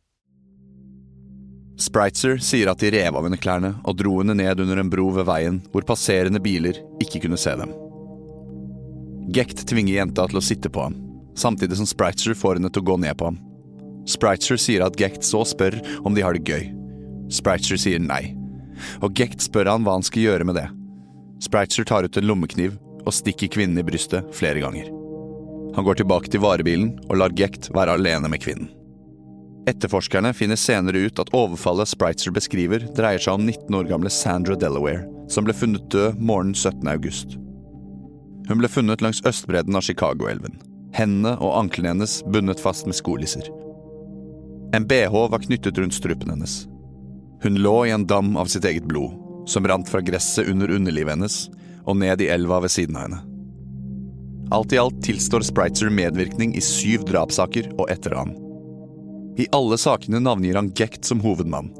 Spritzer 1.80 2.38
sier 2.38 2.70
at 2.70 2.78
de 2.78 2.90
rev 2.94 3.16
av 3.18 3.24
henne 3.26 3.38
klærne 3.40 3.72
og 3.82 3.96
dro 3.98 4.20
henne 4.20 4.36
ned 4.38 4.60
under 4.62 4.78
en 4.78 4.90
bro 4.90 5.08
ved 5.16 5.26
veien 5.26 5.56
hvor 5.72 5.86
passerende 5.86 6.38
biler 6.42 6.78
ikke 7.02 7.24
kunne 7.24 7.38
se 7.40 7.54
dem. 7.58 7.72
Gekt 9.34 9.64
tvinger 9.66 9.96
jenta 9.96 10.28
til 10.30 10.38
å 10.38 10.44
sitte 10.44 10.70
på 10.70 10.84
ham, 10.84 10.94
samtidig 11.34 11.80
som 11.80 11.88
Spritzer 11.88 12.36
får 12.38 12.60
henne 12.60 12.70
til 12.70 12.84
å 12.84 12.88
gå 12.92 12.98
ned 13.02 13.18
på 13.18 13.30
ham. 13.30 13.40
Spritzer 14.06 14.60
sier 14.60 14.84
at 14.86 14.98
Gekt 15.00 15.26
så 15.26 15.42
spør 15.48 15.80
om 16.04 16.14
de 16.14 16.22
har 16.22 16.36
det 16.36 16.46
gøy. 16.46 16.68
Spritzer 17.32 17.80
sier 17.80 18.02
nei, 18.02 18.36
og 19.02 19.16
Gekt 19.18 19.42
spør 19.42 19.72
han 19.72 19.86
hva 19.86 19.96
han 19.96 20.06
skal 20.06 20.28
gjøre 20.28 20.46
med 20.46 20.60
det. 20.60 20.68
Spritzer 21.42 21.88
tar 21.88 22.06
ut 22.06 22.20
en 22.20 22.28
lommekniv 22.28 22.76
og 23.02 23.16
stikker 23.16 23.50
kvinnen 23.50 23.80
i 23.80 23.86
brystet 23.86 24.30
flere 24.36 24.62
ganger. 24.62 24.92
Han 25.74 25.82
går 25.88 25.98
tilbake 25.98 26.30
til 26.30 26.44
varebilen 26.44 26.92
og 27.08 27.18
lar 27.18 27.34
Gekt 27.34 27.72
være 27.74 27.96
alene 27.98 28.30
med 28.30 28.44
kvinnen. 28.44 28.70
Etterforskerne 29.66 30.34
finner 30.36 30.56
senere 30.60 31.06
ut 31.06 31.20
at 31.22 31.30
overfallet 31.32 31.88
Spritzer 31.88 32.34
beskriver, 32.36 32.84
dreier 32.96 33.22
seg 33.22 33.38
om 33.38 33.46
19 33.46 33.78
år 33.78 33.88
gamle 33.88 34.12
Sandra 34.12 34.58
Delaware, 34.60 35.06
som 35.32 35.46
ble 35.46 35.56
funnet 35.56 35.86
død 35.92 36.20
morgenen 36.20 36.52
17. 36.52 36.84
august. 36.92 37.38
Hun 38.44 38.60
ble 38.60 38.68
funnet 38.68 39.00
langs 39.00 39.22
østbredden 39.24 39.76
av 39.76 39.86
Chicago-elven. 39.86 40.58
Hendene 40.94 41.38
og 41.40 41.56
anklene 41.62 41.94
hennes 41.94 42.18
bundet 42.28 42.60
fast 42.60 42.84
med 42.86 42.98
skolisser. 42.98 43.48
En 44.76 44.84
bh 44.90 45.16
var 45.32 45.40
knyttet 45.40 45.80
rundt 45.80 45.96
strupen 45.96 46.34
hennes. 46.34 46.66
Hun 47.42 47.56
lå 47.64 47.76
i 47.86 47.94
en 47.94 48.04
dam 48.06 48.36
av 48.36 48.52
sitt 48.52 48.68
eget 48.68 48.84
blod, 48.90 49.16
som 49.48 49.64
rant 49.68 49.88
fra 49.88 50.04
gresset 50.04 50.48
under 50.48 50.70
underlivet 50.70 51.16
hennes 51.16 51.46
og 51.84 51.96
ned 52.00 52.20
i 52.20 52.28
elva 52.32 52.60
ved 52.64 52.72
siden 52.72 53.00
av 53.00 53.08
henne. 53.08 53.24
Alt 54.52 54.76
i 54.76 54.78
alt 54.78 55.00
tilstår 55.04 55.44
Spritzer 55.48 55.88
medvirkning 55.92 56.52
i 56.56 56.62
syv 56.64 57.08
drapssaker 57.08 57.72
og 57.78 57.88
etterran. 57.92 58.36
I 59.36 59.46
alle 59.52 59.78
sakene 59.78 60.20
navngir 60.20 60.54
han 60.54 60.70
Gekt 60.74 61.04
som 61.04 61.20
hovedmann. 61.20 61.72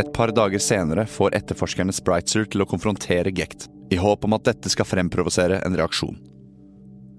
Et 0.00 0.12
par 0.12 0.32
dager 0.36 0.58
senere 0.60 1.06
får 1.06 1.34
etterforskerne 1.36 1.92
Spritzer 1.96 2.44
til 2.44 2.60
å 2.60 2.66
konfrontere 2.68 3.32
Gekt, 3.32 3.68
i 3.90 3.96
håp 3.96 4.24
om 4.24 4.36
at 4.36 4.44
dette 4.44 4.72
skal 4.72 4.88
fremprovosere 4.88 5.62
en 5.64 5.76
reaksjon. 5.80 6.18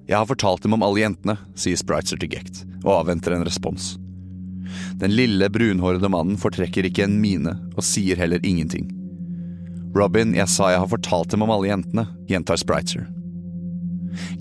Jeg 0.09 0.17
har 0.17 0.29
fortalt 0.29 0.61
dem 0.65 0.75
om 0.77 0.85
alle 0.85 1.01
jentene, 1.01 1.37
sier 1.57 1.79
Spritzer 1.81 2.21
til 2.21 2.29
Gekt, 2.33 2.61
og 2.83 2.99
avventer 2.99 3.33
en 3.33 3.45
respons. 3.47 3.95
Den 5.01 5.15
lille, 5.17 5.49
brunhårede 5.49 6.09
mannen 6.09 6.37
fortrekker 6.37 6.85
ikke 6.85 7.07
en 7.07 7.17
mine, 7.23 7.55
og 7.73 7.85
sier 7.85 8.21
heller 8.21 8.43
ingenting. 8.45 8.91
Robin, 9.97 10.35
jeg 10.37 10.47
sa 10.47 10.69
jeg 10.71 10.83
har 10.83 10.93
fortalt 10.93 11.33
dem 11.33 11.41
om 11.45 11.51
alle 11.53 11.71
jentene, 11.71 12.05
gjentar 12.29 12.61
Spritzer. 12.61 13.09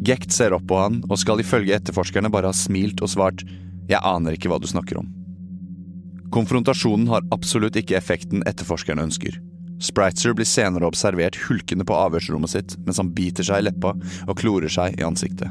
Gekt 0.05 0.35
ser 0.35 0.53
opp 0.53 0.69
på 0.69 0.79
han, 0.79 1.01
og 1.09 1.19
skal 1.23 1.41
ifølge 1.41 1.79
etterforskerne 1.79 2.31
bare 2.33 2.53
ha 2.53 2.57
smilt 2.57 3.01
og 3.01 3.13
svart 3.13 3.45
jeg 3.91 4.03
aner 4.07 4.37
ikke 4.37 4.51
hva 4.51 4.61
du 4.63 4.69
snakker 4.71 5.01
om. 5.01 5.09
Konfrontasjonen 6.31 7.09
har 7.11 7.27
absolutt 7.35 7.77
ikke 7.77 7.97
effekten 7.99 8.45
etterforskerne 8.47 9.03
ønsker. 9.09 9.41
Spritzer 9.83 10.35
blir 10.37 10.47
senere 10.47 10.87
observert 10.87 11.39
hulkende 11.49 11.87
på 11.89 11.97
avhørsrommet 11.97 12.53
sitt 12.53 12.77
mens 12.85 13.01
han 13.01 13.11
biter 13.17 13.47
seg 13.47 13.63
i 13.63 13.67
leppa 13.71 13.95
og 13.97 14.39
klorer 14.39 14.71
seg 14.71 14.99
i 15.01 15.07
ansiktet. 15.07 15.51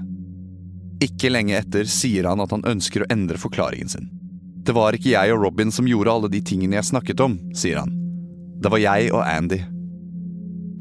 Ikke 1.04 1.32
lenge 1.32 1.58
etter 1.58 1.88
sier 1.90 2.28
han 2.30 2.44
at 2.44 2.54
han 2.54 2.66
ønsker 2.68 3.04
å 3.04 3.10
endre 3.12 3.40
forklaringen 3.40 3.92
sin. 3.92 4.10
Det 4.64 4.76
var 4.76 4.94
ikke 4.94 5.14
jeg 5.16 5.34
og 5.34 5.44
Robin 5.44 5.72
som 5.74 5.88
gjorde 5.88 6.14
alle 6.14 6.32
de 6.32 6.42
tingene 6.46 6.78
jeg 6.78 6.92
snakket 6.92 7.24
om, 7.24 7.40
sier 7.56 7.80
han. 7.82 7.96
Det 8.60 8.72
var 8.72 8.84
jeg 8.84 9.12
og 9.16 9.24
Andy. 9.24 9.62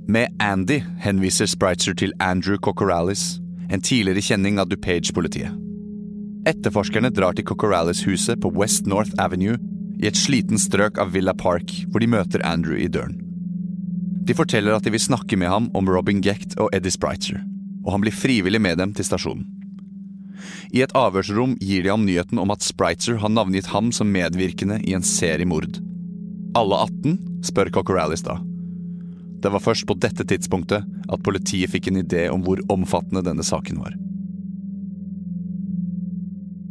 Med 0.08 0.34
Andy 0.42 0.80
henviser 1.04 1.46
Spritzer 1.46 1.94
til 1.94 2.12
Andrew 2.18 2.58
Cocoralis, 2.58 3.38
en 3.70 3.80
tidligere 3.84 4.24
kjenning 4.24 4.58
av 4.58 4.70
DuPage-politiet. 4.70 5.67
Etterforskerne 6.48 7.10
drar 7.12 7.34
til 7.36 7.44
Cocorales-huset 7.44 8.40
på 8.40 8.48
West 8.56 8.86
North 8.88 9.12
Avenue 9.20 9.58
i 10.00 10.06
et 10.08 10.16
sliten 10.16 10.56
strøk 10.60 10.96
av 11.02 11.12
Villa 11.12 11.34
Park, 11.36 11.74
hvor 11.90 12.00
de 12.00 12.08
møter 12.08 12.44
Andrew 12.46 12.78
i 12.78 12.88
døren. 12.88 13.18
De 14.24 14.36
forteller 14.36 14.72
at 14.72 14.86
de 14.86 14.92
vil 14.94 15.02
snakke 15.02 15.36
med 15.40 15.50
ham 15.52 15.68
om 15.76 15.90
Robin 15.92 16.22
Gecht 16.24 16.56
og 16.56 16.70
Eddie 16.76 16.94
Spritzer, 16.94 17.42
og 17.84 17.92
han 17.94 18.04
blir 18.04 18.16
frivillig 18.16 18.62
med 18.64 18.80
dem 18.80 18.96
til 18.96 19.04
stasjonen. 19.04 19.44
I 20.72 20.84
et 20.84 20.94
avhørsrom 20.96 21.56
gir 21.60 21.84
de 21.84 21.92
ham 21.92 22.06
nyheten 22.06 22.40
om 22.40 22.52
at 22.54 22.64
Spritzer 22.64 23.20
har 23.20 23.32
navngitt 23.32 23.68
ham 23.74 23.92
som 23.92 24.12
medvirkende 24.12 24.80
i 24.86 24.94
en 24.96 25.04
serie 25.04 25.48
mord. 25.48 25.82
alle 26.56 26.76
18? 26.88 27.18
spør 27.44 27.70
Cockeralis 27.70 28.24
da. 28.24 28.40
Det 29.42 29.52
var 29.52 29.62
først 29.62 29.86
på 29.86 29.94
dette 29.94 30.24
tidspunktet 30.24 30.84
at 31.08 31.22
politiet 31.22 31.70
fikk 31.70 31.88
en 31.88 32.00
idé 32.00 32.28
om 32.32 32.42
hvor 32.42 32.62
omfattende 32.72 33.22
denne 33.22 33.44
saken 33.44 33.78
var. 33.78 33.94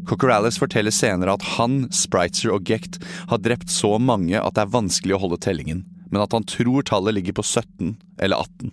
Cockeralis 0.08 0.60
forteller 0.60 0.94
senere 0.96 1.36
at 1.36 1.46
han, 1.58 1.86
Spritzer 1.92 2.54
og 2.56 2.68
Gecht 2.70 3.02
har 3.30 3.42
drept 3.44 3.72
så 3.74 3.98
mange 4.00 4.40
at 4.40 4.56
det 4.56 4.64
er 4.64 4.76
vanskelig 4.76 5.18
å 5.18 5.22
holde 5.26 5.40
tellingen, 5.44 5.84
men 6.08 6.24
at 6.24 6.36
han 6.36 6.48
tror 6.48 6.86
tallet 6.88 7.18
ligger 7.18 7.36
på 7.38 7.44
17 7.44 7.98
eller 8.24 8.40
18. 8.40 8.72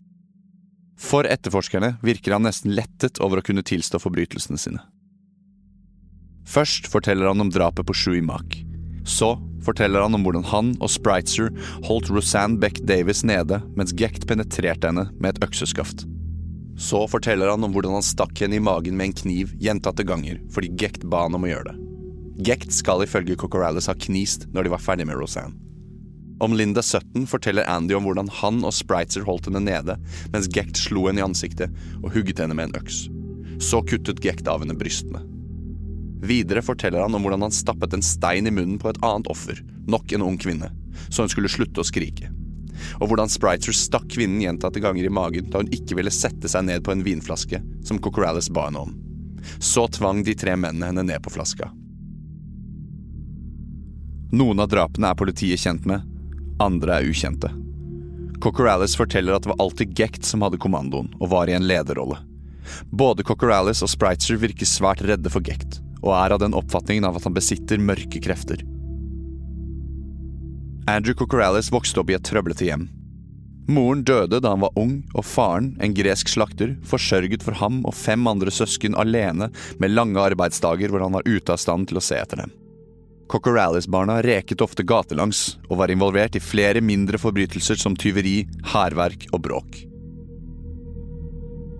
For 1.04 1.26
etterforskerne 1.26 1.96
virker 2.06 2.36
han 2.36 2.46
nesten 2.46 2.74
lettet 2.76 3.18
over 3.22 3.40
å 3.40 3.46
kunne 3.46 3.66
tilstå 3.66 3.98
forbrytelsene 4.02 4.60
sine. 4.60 4.84
Først 6.46 6.86
forteller 6.92 7.30
han 7.32 7.42
om 7.42 7.50
drapet 7.50 7.88
på 7.88 7.96
Shui 7.96 8.20
Mak. 8.22 8.60
Så 9.04 9.34
forteller 9.64 10.04
han 10.04 10.14
om 10.16 10.24
hvordan 10.24 10.46
han 10.48 10.72
og 10.78 10.92
Spritzer 10.92 11.50
holdt 11.88 12.12
Rosanne 12.12 12.60
Beck 12.60 12.78
Davis 12.88 13.24
nede 13.26 13.60
mens 13.76 13.96
Gecht 13.98 14.28
penetrerte 14.28 14.92
henne 14.92 15.08
med 15.18 15.34
et 15.34 15.48
økseskaft. 15.48 16.06
Så 16.76 17.08
forteller 17.08 17.48
han 17.48 17.64
om 17.64 17.72
hvordan 17.74 17.98
han 17.98 18.06
stakk 18.06 18.40
henne 18.42 18.58
i 18.58 18.62
magen 18.62 18.96
med 18.98 19.06
en 19.10 19.18
kniv 19.22 19.52
gjentatte 19.62 20.06
ganger 20.06 20.40
fordi 20.52 20.72
Gekt 20.80 21.04
ba 21.10 21.24
han 21.26 21.36
om 21.38 21.46
å 21.46 21.50
gjøre 21.50 21.70
det. 21.70 21.80
Gekt 22.48 22.74
skal 22.74 23.04
ifølge 23.04 23.38
Cocorales 23.38 23.86
ha 23.86 23.94
knist 23.94 24.48
når 24.54 24.66
de 24.66 24.72
var 24.74 24.82
ferdig 24.82 25.06
med 25.06 25.20
Rosanne. 25.20 25.54
Om 26.42 26.56
Linda 26.58 26.82
Sutton 26.82 27.28
forteller 27.30 27.68
Andy 27.70 27.94
om 27.94 28.08
hvordan 28.08 28.28
han 28.40 28.64
og 28.66 28.74
Spritzer 28.74 29.22
holdt 29.22 29.46
henne 29.46 29.62
nede 29.62 29.94
mens 30.34 30.50
Gekt 30.50 30.80
slo 30.82 31.06
henne 31.06 31.22
i 31.22 31.26
ansiktet 31.26 31.70
og 32.02 32.10
hugget 32.16 32.42
henne 32.42 32.58
med 32.58 32.72
en 32.72 32.80
øks. 32.82 33.04
Så 33.62 33.84
kuttet 33.86 34.22
Gekt 34.24 34.50
av 34.50 34.64
henne 34.64 34.74
brystene. 34.74 35.22
Videre 36.24 36.64
forteller 36.64 37.04
han 37.04 37.14
om 37.14 37.22
hvordan 37.22 37.46
han 37.46 37.54
stappet 37.54 37.94
en 37.94 38.02
stein 38.02 38.48
i 38.50 38.54
munnen 38.54 38.80
på 38.82 38.90
et 38.90 39.02
annet 39.04 39.28
offer, 39.30 39.60
nok 39.86 40.10
en 40.16 40.24
ung 40.26 40.40
kvinne, 40.40 40.72
så 41.06 41.22
hun 41.22 41.30
skulle 41.30 41.52
slutte 41.52 41.84
å 41.84 41.86
skrike 41.86 42.32
og 43.00 43.08
hvordan 43.08 43.30
Spritzer 43.32 43.76
stakk 43.76 44.06
kvinnen 44.12 44.42
gjentatte 44.42 44.82
ganger 44.82 45.06
i 45.06 45.12
magen 45.12 45.50
da 45.50 45.62
hun 45.62 45.72
ikke 45.74 45.98
ville 45.98 46.12
sette 46.14 46.50
seg 46.50 46.66
ned 46.68 46.84
på 46.84 46.94
en 46.94 47.04
vinflaske 47.06 47.62
som 47.86 48.00
Cocorales 48.02 48.50
ba 48.50 48.68
henne 48.68 48.84
om. 48.86 48.94
Så 49.58 49.86
tvang 49.92 50.22
de 50.24 50.34
tre 50.38 50.56
mennene 50.56 50.90
henne 50.90 51.06
ned 51.06 51.22
på 51.24 51.32
flaska. 51.34 51.70
Noen 54.34 54.60
av 54.60 54.70
drapene 54.72 55.12
er 55.12 55.18
politiet 55.18 55.62
kjent 55.62 55.84
med, 55.86 56.02
andre 56.62 56.98
er 56.98 57.10
ukjente. 57.10 57.52
Cocorales 58.42 58.96
forteller 58.98 59.36
at 59.36 59.44
det 59.44 59.52
var 59.52 59.60
alltid 59.62 59.94
Gecht 59.98 60.26
som 60.26 60.42
hadde 60.42 60.60
kommandoen 60.60 61.12
og 61.20 61.30
var 61.32 61.48
i 61.48 61.54
en 61.56 61.66
lederrolle. 61.68 62.18
Både 62.90 63.24
Cocorales 63.26 63.82
og 63.84 63.92
Spritzer 63.92 64.40
virker 64.40 64.68
svært 64.68 65.04
redde 65.04 65.30
for 65.32 65.44
Gecht, 65.44 65.78
og 66.02 66.14
er 66.16 66.34
av 66.34 66.42
den 66.42 66.56
oppfatningen 66.56 67.06
av 67.08 67.18
at 67.18 67.28
han 67.28 67.36
besitter 67.36 67.80
mørke 67.80 68.20
krefter. 68.24 68.64
Andrew 70.86 71.14
Cocorales 71.14 71.72
vokste 71.72 72.02
opp 72.02 72.10
i 72.12 72.16
et 72.16 72.24
trøblete 72.28 72.66
hjem. 72.66 72.88
Moren 73.72 74.02
døde 74.04 74.42
da 74.44 74.50
han 74.52 74.60
var 74.60 74.74
ung, 74.76 74.98
og 75.16 75.24
faren, 75.24 75.70
en 75.80 75.94
gresk 75.96 76.28
slakter, 76.28 76.74
forsørget 76.84 77.44
for 77.46 77.56
ham 77.56 77.78
og 77.88 77.96
fem 77.96 78.26
andre 78.28 78.52
søsken 78.52 78.96
alene 79.00 79.48
med 79.80 79.94
lange 79.94 80.20
arbeidsdager 80.20 80.92
hvor 80.92 81.00
han 81.06 81.16
var 81.16 81.24
ute 81.24 81.54
av 81.54 81.62
stand 81.62 81.88
til 81.88 81.96
å 82.00 82.04
se 82.04 82.18
etter 82.20 82.42
dem. 82.42 82.52
Cocorales-barna 83.32 84.18
reket 84.26 84.60
ofte 84.60 84.84
gatelangs 84.84 85.54
og 85.70 85.78
var 85.80 85.94
involvert 85.94 86.36
i 86.36 86.44
flere 86.44 86.84
mindre 86.84 87.16
forbrytelser 87.16 87.80
som 87.80 87.96
tyveri, 87.96 88.42
hærverk 88.74 89.24
og 89.32 89.40
bråk. 89.46 89.80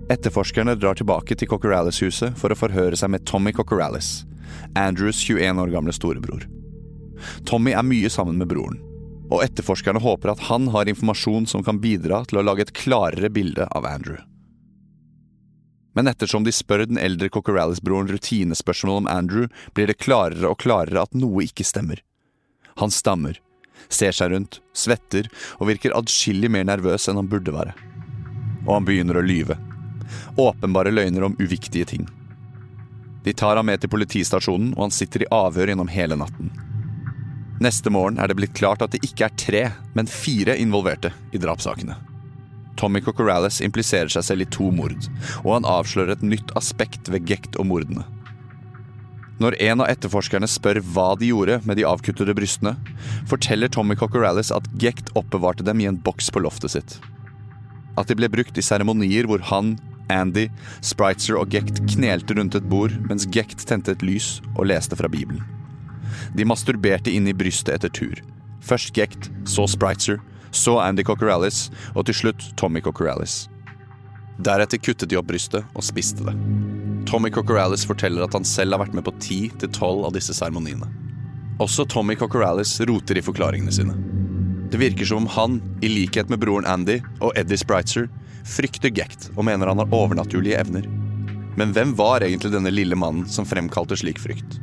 Etterforskerne 0.09 0.73
drar 0.81 0.97
tilbake 0.97 1.37
til 1.37 1.49
Cocorales-huset 1.49 2.33
for 2.41 2.49
å 2.49 2.57
forhøre 2.57 2.97
seg 2.97 3.13
med 3.13 3.29
Tommy 3.29 3.53
Cocorales, 3.53 4.23
Andrews 4.73 5.21
21 5.21 5.61
år 5.61 5.77
gamle 5.77 5.93
storebror. 5.93 6.49
Tommy 7.45 7.77
er 7.77 7.85
mye 7.85 8.09
sammen 8.09 8.41
med 8.41 8.49
broren, 8.49 8.81
og 9.31 9.41
etterforskerne 9.43 10.01
håper 10.03 10.33
at 10.33 10.45
han 10.49 10.69
har 10.73 10.89
informasjon 10.89 11.47
som 11.49 11.63
kan 11.65 11.81
bidra 11.81 12.23
til 12.29 12.39
å 12.39 12.45
lage 12.45 12.65
et 12.65 12.73
klarere 12.77 13.31
bilde 13.33 13.67
av 13.71 13.87
Andrew. 13.89 14.19
Men 15.95 16.11
ettersom 16.11 16.43
de 16.43 16.51
spør 16.51 16.83
den 16.89 16.99
eldre 16.99 17.29
Cocorales-broren 17.31 18.09
rutinespørsmål 18.11 19.05
om 19.05 19.07
Andrew, 19.07 19.47
blir 19.73 19.87
det 19.87 20.01
klarere 20.03 20.49
og 20.51 20.59
klarere 20.59 21.05
at 21.05 21.15
noe 21.15 21.45
ikke 21.47 21.63
stemmer. 21.63 22.01
Han 22.81 22.91
stammer, 22.91 23.39
ser 23.87 24.11
seg 24.15 24.33
rundt, 24.33 24.59
svetter 24.75 25.29
og 25.55 25.69
virker 25.71 25.95
adskillig 25.95 26.51
mer 26.51 26.67
nervøs 26.67 27.07
enn 27.07 27.21
han 27.21 27.31
burde 27.31 27.55
være. 27.55 27.71
Og 28.65 28.73
han 28.73 28.87
begynner 28.87 29.21
å 29.21 29.23
lyve. 29.23 29.55
Åpenbare 30.35 30.91
løgner 30.91 31.29
om 31.29 31.39
uviktige 31.39 31.87
ting. 31.87 32.03
De 33.23 33.33
tar 33.33 33.55
ham 33.57 33.65
med 33.65 33.81
til 33.81 33.89
politistasjonen, 33.89 34.75
og 34.75 34.85
han 34.85 34.93
sitter 34.93 35.23
i 35.23 35.31
avhør 35.33 35.71
gjennom 35.71 35.89
hele 35.89 36.19
natten. 36.19 36.51
Neste 37.65 37.89
morgen 37.89 38.19
er 38.21 38.29
det 38.29 38.35
blitt 38.37 38.53
klart 38.53 38.83
at 38.85 38.93
det 38.93 39.01
ikke 39.07 39.25
er 39.25 39.37
tre, 39.41 39.61
men 39.97 40.09
fire 40.11 40.53
involverte 40.61 41.09
i 41.33 41.39
drapssakene. 41.41 41.95
Tommy 42.77 42.99
Cocorales 43.01 43.61
impliserer 43.63 44.11
seg 44.11 44.25
selv 44.27 44.45
i 44.45 44.49
to 44.53 44.67
mord, 44.75 45.07
og 45.41 45.53
han 45.55 45.65
avslører 45.69 46.13
et 46.13 46.25
nytt 46.25 46.51
aspekt 46.59 47.09
ved 47.09 47.25
Gekt 47.29 47.57
og 47.57 47.69
mordene. 47.71 48.03
Når 49.41 49.57
en 49.65 49.81
av 49.83 49.89
etterforskerne 49.91 50.47
spør 50.47 50.81
hva 50.93 51.07
de 51.19 51.31
gjorde 51.31 51.57
med 51.65 51.79
de 51.79 51.87
avkuttede 51.87 52.35
brystene, 52.37 52.75
forteller 53.31 53.71
Tommy 53.71 53.97
Cocorales 53.99 54.53
at 54.53 54.69
Gekt 54.79 55.09
oppbevarte 55.17 55.65
dem 55.65 55.81
i 55.81 55.89
en 55.89 55.99
boks 56.05 56.29
på 56.31 56.43
loftet 56.45 56.75
sitt. 56.75 56.99
At 57.97 58.11
de 58.11 58.19
ble 58.19 58.29
brukt 58.31 58.59
i 58.59 58.63
seremonier 58.63 59.27
hvor 59.31 59.41
han, 59.49 59.77
Andy, 60.11 60.49
Spritzer 60.85 61.39
og 61.39 61.55
Gekt 61.55 61.81
knelte 61.95 62.37
rundt 62.37 62.59
et 62.59 62.69
bord 62.69 62.93
mens 63.09 63.25
Gekt 63.33 63.65
tente 63.65 63.95
et 63.95 64.05
lys 64.05 64.37
og 64.53 64.67
leste 64.69 64.99
fra 64.99 65.09
Bibelen. 65.11 65.54
De 66.35 66.45
masturberte 66.47 67.13
inn 67.13 67.27
i 67.27 67.35
brystet 67.37 67.75
etter 67.77 67.93
tur. 67.93 68.21
Først 68.65 68.95
Gekt, 68.97 69.29
så 69.45 69.67
Spritzer, 69.69 70.19
så 70.55 70.79
Andy 70.81 71.03
Cocorales 71.03 71.69
og 71.93 72.07
til 72.07 72.17
slutt 72.21 72.47
Tommy 72.59 72.81
Cocorales. 72.81 73.45
Deretter 74.41 74.81
kuttet 74.81 75.11
de 75.11 75.19
opp 75.19 75.27
brystet 75.29 75.63
og 75.75 75.85
spiste 75.85 76.25
det. 76.27 76.35
Tommy 77.05 77.29
Cocorales 77.31 77.85
forteller 77.87 78.25
at 78.25 78.33
han 78.33 78.47
selv 78.47 78.75
har 78.75 78.85
vært 78.85 78.95
med 78.97 79.05
på 79.05 79.13
ti 79.21 79.39
til 79.61 79.71
tolv 79.75 80.07
av 80.07 80.15
disse 80.15 80.33
seremoniene. 80.35 80.89
Også 81.61 81.85
Tommy 81.87 82.17
Cocorales 82.19 82.73
roter 82.89 83.19
i 83.19 83.23
forklaringene 83.23 83.71
sine. 83.71 83.95
Det 84.71 84.81
virker 84.81 85.07
som 85.07 85.23
om 85.23 85.29
han, 85.31 85.59
i 85.85 85.87
likhet 85.91 86.31
med 86.31 86.41
broren 86.41 86.67
Andy 86.67 86.97
og 87.21 87.35
Eddie 87.39 87.61
Spritzer, 87.61 88.09
frykter 88.45 88.91
Gekt 88.91 89.29
og 89.35 89.45
mener 89.47 89.69
han 89.71 89.79
har 89.79 89.93
overnaturlige 89.95 90.59
evner. 90.59 90.87
Men 91.55 91.71
hvem 91.71 91.93
var 91.95 92.25
egentlig 92.25 92.51
denne 92.51 92.73
lille 92.73 92.97
mannen 92.99 93.29
som 93.31 93.47
fremkalte 93.47 93.95
slik 94.01 94.19
frykt? 94.19 94.57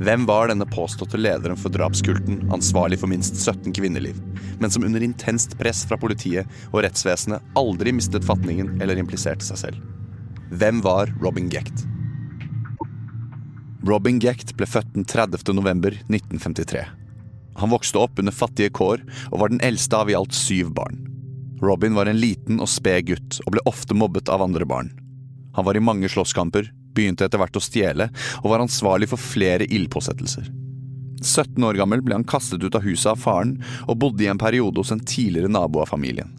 Hvem 0.00 0.26
var 0.28 0.50
denne 0.50 0.66
påståtte 0.68 1.18
lederen 1.20 1.58
for 1.60 1.72
drapskulten, 1.74 2.44
ansvarlig 2.54 3.00
for 3.00 3.10
minst 3.10 3.38
17 3.38 3.74
kvinneliv, 3.76 4.18
men 4.60 4.72
som 4.72 4.84
under 4.86 5.04
intenst 5.04 5.56
press 5.60 5.84
fra 5.88 5.98
politiet 6.00 6.48
og 6.72 6.82
rettsvesenet 6.86 7.56
aldri 7.58 7.94
mistet 7.96 8.26
fatningen 8.26 8.76
eller 8.80 9.00
impliserte 9.00 9.46
seg 9.46 9.62
selv? 9.64 9.82
Hvem 10.56 10.82
var 10.84 11.10
Robin 11.22 11.50
Gecht? 11.52 11.86
Robin 13.86 14.20
Gecht 14.22 14.56
ble 14.58 14.66
født 14.66 14.94
den 14.94 15.06
30. 15.06 15.52
november 15.54 15.94
1953. 16.08 16.86
Han 17.56 17.72
vokste 17.72 18.00
opp 18.02 18.18
under 18.20 18.34
fattige 18.34 18.72
kår 18.74 19.02
og 19.30 19.40
var 19.40 19.52
den 19.52 19.62
eldste 19.64 19.98
av 19.98 20.10
i 20.10 20.16
alt 20.18 20.34
syv 20.36 20.72
barn. 20.76 21.04
Robin 21.62 21.94
var 21.96 22.10
en 22.10 22.18
liten 22.20 22.60
og 22.60 22.68
sped 22.68 23.06
gutt 23.08 23.38
og 23.46 23.54
ble 23.54 23.62
ofte 23.68 23.96
mobbet 23.96 24.28
av 24.32 24.44
andre 24.44 24.66
barn. 24.68 24.90
Han 25.56 25.64
var 25.64 25.78
i 25.78 25.80
mange 25.80 26.10
slåsskamper, 26.12 26.68
begynte 26.96 27.28
etter 27.28 27.40
hvert 27.40 27.58
å 27.58 27.62
stjele, 27.62 28.08
og 28.42 28.52
var 28.52 28.64
ansvarlig 28.64 29.10
for 29.12 29.20
flere 29.20 29.68
ildpåsettelser. 29.68 30.48
17 31.22 31.64
år 31.64 31.78
gammel 31.80 32.02
ble 32.04 32.16
han 32.18 32.26
kastet 32.28 32.64
ut 32.64 32.74
av 32.76 32.84
huset 32.84 33.12
av 33.12 33.20
faren, 33.20 33.56
og 33.86 33.98
bodde 34.02 34.24
i 34.24 34.30
en 34.30 34.40
periode 34.40 34.80
hos 34.80 34.92
en 34.94 35.04
tidligere 35.04 35.52
nabo 35.52 35.82
av 35.84 35.92
familien. 35.92 36.34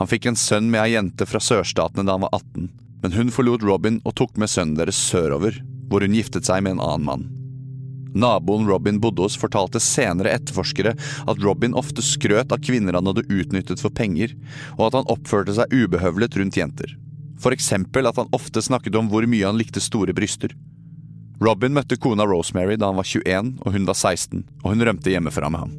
Han 0.00 0.10
fikk 0.10 0.26
en 0.26 0.38
sønn 0.38 0.70
med 0.72 0.82
ei 0.82 0.94
jente 0.96 1.26
fra 1.28 1.42
sørstatene 1.42 2.06
da 2.06 2.16
han 2.16 2.26
var 2.26 2.34
18, 2.40 2.68
men 3.04 3.14
hun 3.14 3.30
forlot 3.34 3.62
Robin 3.62 4.00
og 4.02 4.16
tok 4.18 4.38
med 4.40 4.50
sønnen 4.50 4.78
deres 4.78 4.98
sørover, 4.98 5.60
hvor 5.90 6.02
hun 6.02 6.16
giftet 6.16 6.48
seg 6.48 6.64
med 6.64 6.76
en 6.76 6.84
annen 6.84 7.08
mann. 7.08 7.26
Naboen 8.14 8.66
Robin 8.70 9.00
bodde 9.02 9.24
hos 9.26 9.36
fortalte 9.38 9.80
senere 9.82 10.32
etterforskere 10.36 10.94
at 10.94 11.40
Robin 11.42 11.74
ofte 11.78 12.02
skrøt 12.02 12.54
av 12.54 12.62
kvinner 12.62 12.94
han 12.94 13.10
hadde 13.10 13.26
utnyttet 13.26 13.82
for 13.82 13.94
penger, 13.94 14.36
og 14.78 14.88
at 14.88 15.00
han 15.00 15.10
oppførte 15.10 15.56
seg 15.56 15.74
ubehøvlet 15.74 16.38
rundt 16.38 16.58
jenter. 16.58 16.94
For 17.40 17.54
eksempel 17.54 18.06
at 18.06 18.18
han 18.20 18.30
ofte 18.32 18.62
snakket 18.62 18.96
om 18.98 19.08
hvor 19.10 19.26
mye 19.28 19.46
han 19.46 19.58
likte 19.58 19.82
store 19.82 20.14
bryster. 20.16 20.54
Robin 21.42 21.74
møtte 21.74 21.98
kona 22.00 22.26
Rosemary 22.28 22.76
da 22.78 22.90
han 22.90 22.98
var 23.00 23.08
21 23.08 23.56
og 23.64 23.74
hun 23.74 23.88
var 23.88 23.98
16, 23.98 24.44
og 24.62 24.68
hun 24.70 24.84
rømte 24.86 25.10
hjemmefra 25.12 25.50
med 25.50 25.64
ham. 25.66 25.74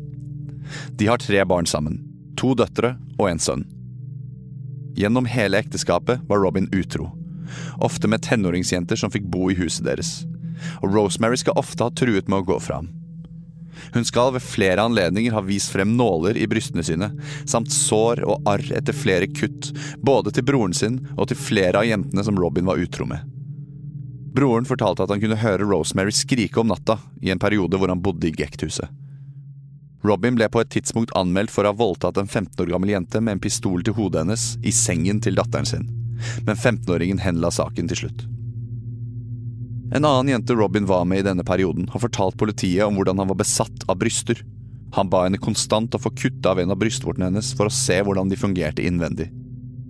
De 1.00 1.08
har 1.08 1.22
tre 1.22 1.46
barn 1.48 1.70
sammen. 1.70 2.02
To 2.38 2.54
døtre 2.58 2.96
og 3.18 3.30
en 3.30 3.40
sønn. 3.40 3.64
Gjennom 4.96 5.28
hele 5.28 5.60
ekteskapet 5.60 6.24
var 6.28 6.44
Robin 6.44 6.68
utro. 6.76 7.10
Ofte 7.84 8.08
med 8.08 8.24
tenåringsjenter 8.26 9.00
som 9.00 9.12
fikk 9.12 9.28
bo 9.32 9.50
i 9.52 9.58
huset 9.58 9.86
deres. 9.88 10.24
Og 10.82 10.92
Rosemary 10.96 11.40
skal 11.40 11.58
ofte 11.60 11.84
ha 11.84 11.92
truet 11.92 12.30
med 12.32 12.42
å 12.42 12.48
gå 12.48 12.60
fra 12.64 12.82
ham. 12.82 12.92
Hun 13.94 14.06
skal 14.08 14.34
ved 14.36 14.44
flere 14.46 14.84
anledninger 14.86 15.36
ha 15.36 15.44
vist 15.46 15.74
frem 15.74 15.96
nåler 15.98 16.38
i 16.38 16.48
brystene 16.50 16.84
sine, 16.86 17.12
samt 17.46 17.74
sår 17.74 18.24
og 18.26 18.50
arr 18.50 18.66
etter 18.78 18.96
flere 18.96 19.30
kutt, 19.32 19.72
både 20.04 20.34
til 20.36 20.46
broren 20.48 20.76
sin 20.76 21.00
og 21.16 21.30
til 21.30 21.40
flere 21.40 21.82
av 21.82 21.90
jentene 21.90 22.26
som 22.26 22.40
Robin 22.40 22.68
var 22.68 22.82
utro 22.82 23.08
med. 23.10 23.24
Broren 24.36 24.68
fortalte 24.68 25.06
at 25.06 25.14
han 25.14 25.22
kunne 25.24 25.40
høre 25.40 25.64
Rosemary 25.64 26.12
skrike 26.12 26.60
om 26.60 26.68
natta 26.68 26.98
i 27.24 27.32
en 27.32 27.40
periode 27.40 27.80
hvor 27.80 27.92
han 27.92 28.04
bodde 28.04 28.28
i 28.28 28.36
Gecht-huset. 28.36 28.92
Robin 30.06 30.36
ble 30.38 30.50
på 30.52 30.62
et 30.62 30.70
tidspunkt 30.76 31.16
anmeldt 31.18 31.54
for 31.54 31.66
å 31.66 31.72
ha 31.72 31.80
voldtatt 31.80 32.20
en 32.22 32.28
15 32.28 32.60
år 32.62 32.76
gammel 32.76 32.92
jente 32.94 33.22
med 33.24 33.38
en 33.38 33.42
pistol 33.42 33.82
til 33.82 33.96
hodet 33.98 34.26
hennes 34.26 34.46
i 34.62 34.76
sengen 34.76 35.24
til 35.24 35.40
datteren 35.40 35.66
sin, 35.70 35.88
men 36.46 36.56
15-åringen 36.56 37.24
henla 37.24 37.50
saken 37.54 37.90
til 37.90 38.06
slutt. 38.06 38.26
En 39.94 40.06
annen 40.06 40.32
jente 40.34 40.54
Robin 40.54 40.86
var 40.86 41.06
med 41.06 41.20
i 41.22 41.26
denne 41.28 41.44
perioden, 41.46 41.88
har 41.92 42.02
fortalt 42.02 42.38
politiet 42.38 42.86
om 42.86 42.98
hvordan 42.98 43.22
han 43.22 43.30
var 43.30 43.38
besatt 43.38 43.86
av 43.88 44.00
bryster. 44.02 44.42
Han 44.98 45.10
ba 45.12 45.26
henne 45.26 45.38
konstant 45.42 45.94
å 45.96 46.02
få 46.02 46.12
kutte 46.18 46.50
av 46.50 46.60
en 46.60 46.74
av 46.74 46.80
brystvortene 46.82 47.30
hennes 47.30 47.52
for 47.58 47.70
å 47.70 47.74
se 47.74 48.00
hvordan 48.02 48.32
de 48.32 48.40
fungerte 48.40 48.86
innvendig, 48.86 49.30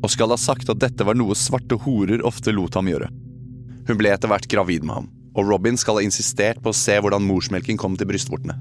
og 0.03 0.11
skal 0.11 0.33
ha 0.33 0.39
sagt 0.41 0.69
at 0.71 0.81
dette 0.81 1.07
var 1.07 1.17
noe 1.17 1.37
svarte 1.37 1.77
horer 1.85 2.25
ofte 2.27 2.53
lot 2.55 2.75
ham 2.75 2.89
gjøre. 2.91 3.11
Hun 3.85 3.99
ble 4.01 4.11
etter 4.11 4.31
hvert 4.31 4.49
gravid 4.51 4.83
med 4.83 4.97
ham, 4.99 5.09
og 5.35 5.47
Robin 5.47 5.77
skal 5.77 5.99
ha 5.99 6.05
insistert 6.05 6.61
på 6.63 6.73
å 6.73 6.77
se 6.77 6.97
hvordan 6.99 7.23
morsmelken 7.27 7.79
kom 7.79 7.95
til 7.99 8.09
brystvortene. 8.09 8.57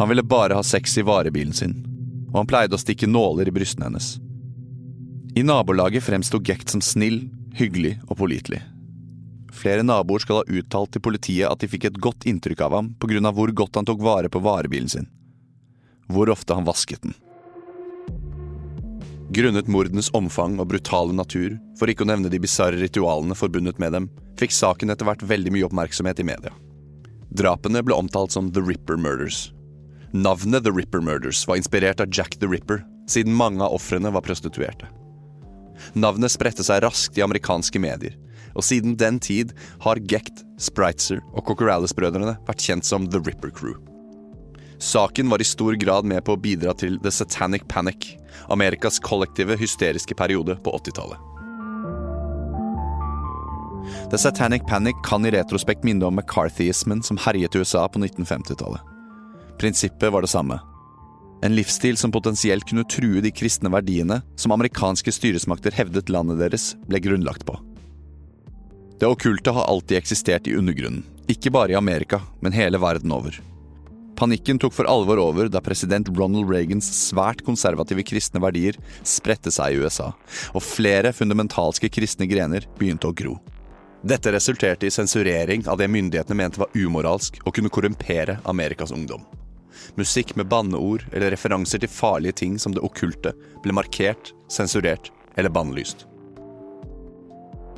Han 0.00 0.10
ville 0.10 0.26
bare 0.26 0.58
ha 0.58 0.66
sex 0.66 0.98
i 0.98 1.06
varebilen 1.06 1.54
sin, 1.54 1.78
og 2.32 2.40
han 2.40 2.50
pleide 2.50 2.74
å 2.74 2.82
stikke 2.82 3.06
nåler 3.06 3.48
i 3.50 3.54
brystene 3.54 3.86
hennes. 3.86 4.16
I 5.38 5.44
nabolaget 5.46 6.02
fremsto 6.06 6.40
Gekt 6.42 6.72
som 6.72 6.82
snill, 6.82 7.26
hyggelig 7.54 7.98
og 8.08 8.18
pålitelig. 8.18 8.62
Flere 9.54 9.84
naboer 9.86 10.22
skal 10.24 10.40
ha 10.40 10.58
uttalt 10.58 10.94
til 10.94 11.02
politiet 11.04 11.46
at 11.46 11.60
de 11.62 11.70
fikk 11.70 11.86
et 11.88 12.00
godt 12.02 12.26
inntrykk 12.26 12.64
av 12.66 12.74
ham 12.74 12.94
pga. 12.98 13.30
hvor 13.30 13.52
godt 13.52 13.76
han 13.78 13.86
tok 13.86 14.02
vare 14.02 14.28
på 14.28 14.42
varebilen 14.42 14.88
sin. 14.88 15.06
Hvor 16.08 16.28
ofte 16.28 16.54
han 16.54 16.66
vasket 16.66 17.02
den. 17.02 17.14
Grunnet 19.34 19.68
mordenes 19.68 20.10
omfang 20.12 20.58
og 20.60 20.68
brutale 20.68 21.14
natur, 21.14 21.56
for 21.78 21.88
ikke 21.88 22.04
å 22.04 22.10
nevne 22.10 22.28
de 22.30 22.38
bisarre 22.38 22.76
ritualene 22.76 23.34
forbundet 23.34 23.78
med 23.78 23.92
dem, 23.92 24.10
fikk 24.38 24.52
saken 24.52 24.90
etter 24.92 25.06
hvert 25.08 25.22
veldig 25.22 25.54
mye 25.54 25.66
oppmerksomhet 25.66 26.20
i 26.20 26.26
media. 26.28 26.52
Drapene 27.34 27.82
ble 27.82 27.96
omtalt 27.96 28.34
som 28.34 28.52
The 28.52 28.62
Ripper 28.62 28.98
Murders. 29.00 29.52
Navnet 30.12 30.62
The 30.66 30.70
Ripper 30.70 31.00
Murders 31.00 31.46
var 31.48 31.56
inspirert 31.58 32.02
av 32.02 32.12
Jack 32.12 32.36
the 32.38 32.46
Ripper, 32.46 32.84
siden 33.10 33.34
mange 33.34 33.64
av 33.64 33.74
ofrene 33.74 34.12
var 34.14 34.22
prostituerte. 34.22 34.86
Navnet 35.98 36.30
spredte 36.30 36.62
seg 36.62 36.84
raskt 36.84 37.18
i 37.18 37.24
amerikanske 37.24 37.80
medier, 37.82 38.14
og 38.54 38.64
siden 38.66 38.96
den 39.00 39.18
tid 39.22 39.52
har 39.84 40.00
Gekt, 40.10 40.44
Spritzer 40.60 41.20
og 41.34 41.44
Cocorales-brødrene 41.48 42.36
vært 42.46 42.64
kjent 42.64 42.86
som 42.86 43.08
The 43.10 43.22
Ripper 43.24 43.52
Crew. 43.54 43.76
Saken 44.78 45.30
var 45.30 45.40
i 45.40 45.46
stor 45.46 45.76
grad 45.80 46.04
med 46.04 46.24
på 46.26 46.34
å 46.34 46.40
bidra 46.40 46.74
til 46.76 46.98
The 47.02 47.12
Satanic 47.14 47.66
Panic, 47.70 48.16
Amerikas 48.52 48.98
kollektive 49.00 49.56
hysteriske 49.58 50.16
periode 50.18 50.58
på 50.64 50.74
80-tallet. 50.80 51.30
The 54.10 54.18
Satanic 54.18 54.66
Panic 54.68 54.98
kan 55.04 55.26
i 55.26 55.32
retrospekt 55.34 55.84
minne 55.84 56.06
om 56.06 56.16
McCarthyismen 56.16 57.02
som 57.02 57.20
herjet 57.20 57.54
i 57.54 57.62
USA 57.62 57.86
på 57.88 58.00
1950-tallet. 58.02 58.80
Prinsippet 59.60 60.12
var 60.12 60.24
det 60.24 60.32
samme. 60.32 60.58
En 61.44 61.54
livsstil 61.54 61.96
som 62.00 62.12
potensielt 62.12 62.64
kunne 62.68 62.86
true 62.88 63.20
de 63.24 63.32
kristne 63.34 63.70
verdiene 63.72 64.22
som 64.40 64.54
amerikanske 64.54 65.12
styresmakter 65.12 65.74
hevdet 65.76 66.12
landet 66.12 66.40
deres 66.40 66.72
ble 66.88 67.02
grunnlagt 67.04 67.44
på. 67.48 67.58
Det 68.98 69.06
okkulte 69.10 69.50
har 69.50 69.64
alltid 69.64 69.98
eksistert 69.98 70.46
i 70.46 70.54
undergrunnen, 70.54 71.02
ikke 71.26 71.50
bare 71.50 71.74
i 71.74 71.78
Amerika, 71.78 72.20
men 72.40 72.54
hele 72.54 72.78
verden 72.78 73.12
over. 73.12 73.40
Panikken 74.14 74.60
tok 74.62 74.74
for 74.76 74.86
alvor 74.86 75.18
over 75.18 75.48
da 75.50 75.58
president 75.64 76.08
Ronald 76.14 76.46
Reagans 76.50 76.86
svært 76.94 77.42
konservative 77.42 78.04
kristne 78.06 78.38
verdier 78.44 78.78
spredte 79.02 79.50
seg 79.50 79.74
i 79.74 79.82
USA, 79.82 80.12
og 80.54 80.62
flere 80.62 81.10
fundamentalske 81.12 81.90
kristne 81.90 82.28
grener 82.30 82.68
begynte 82.78 83.10
å 83.10 83.16
gro. 83.16 83.34
Dette 84.04 84.30
resulterte 84.30 84.86
i 84.86 84.92
sensurering 84.94 85.66
av 85.66 85.80
det 85.80 85.88
myndighetene 85.90 86.38
mente 86.38 86.60
var 86.62 86.70
umoralsk 86.76 87.40
og 87.42 87.54
kunne 87.56 87.72
korrumpere 87.72 88.38
Amerikas 88.44 88.94
ungdom. 88.94 89.24
Musikk 89.98 90.36
med 90.38 90.46
banneord 90.52 91.06
eller 91.10 91.34
referanser 91.34 91.82
til 91.82 91.90
farlige 91.90 92.38
ting 92.44 92.58
som 92.62 92.76
det 92.76 92.84
okkulte 92.84 93.34
ble 93.64 93.74
markert, 93.74 94.34
sensurert 94.52 95.10
eller 95.34 95.50
bannlyst. 95.50 96.06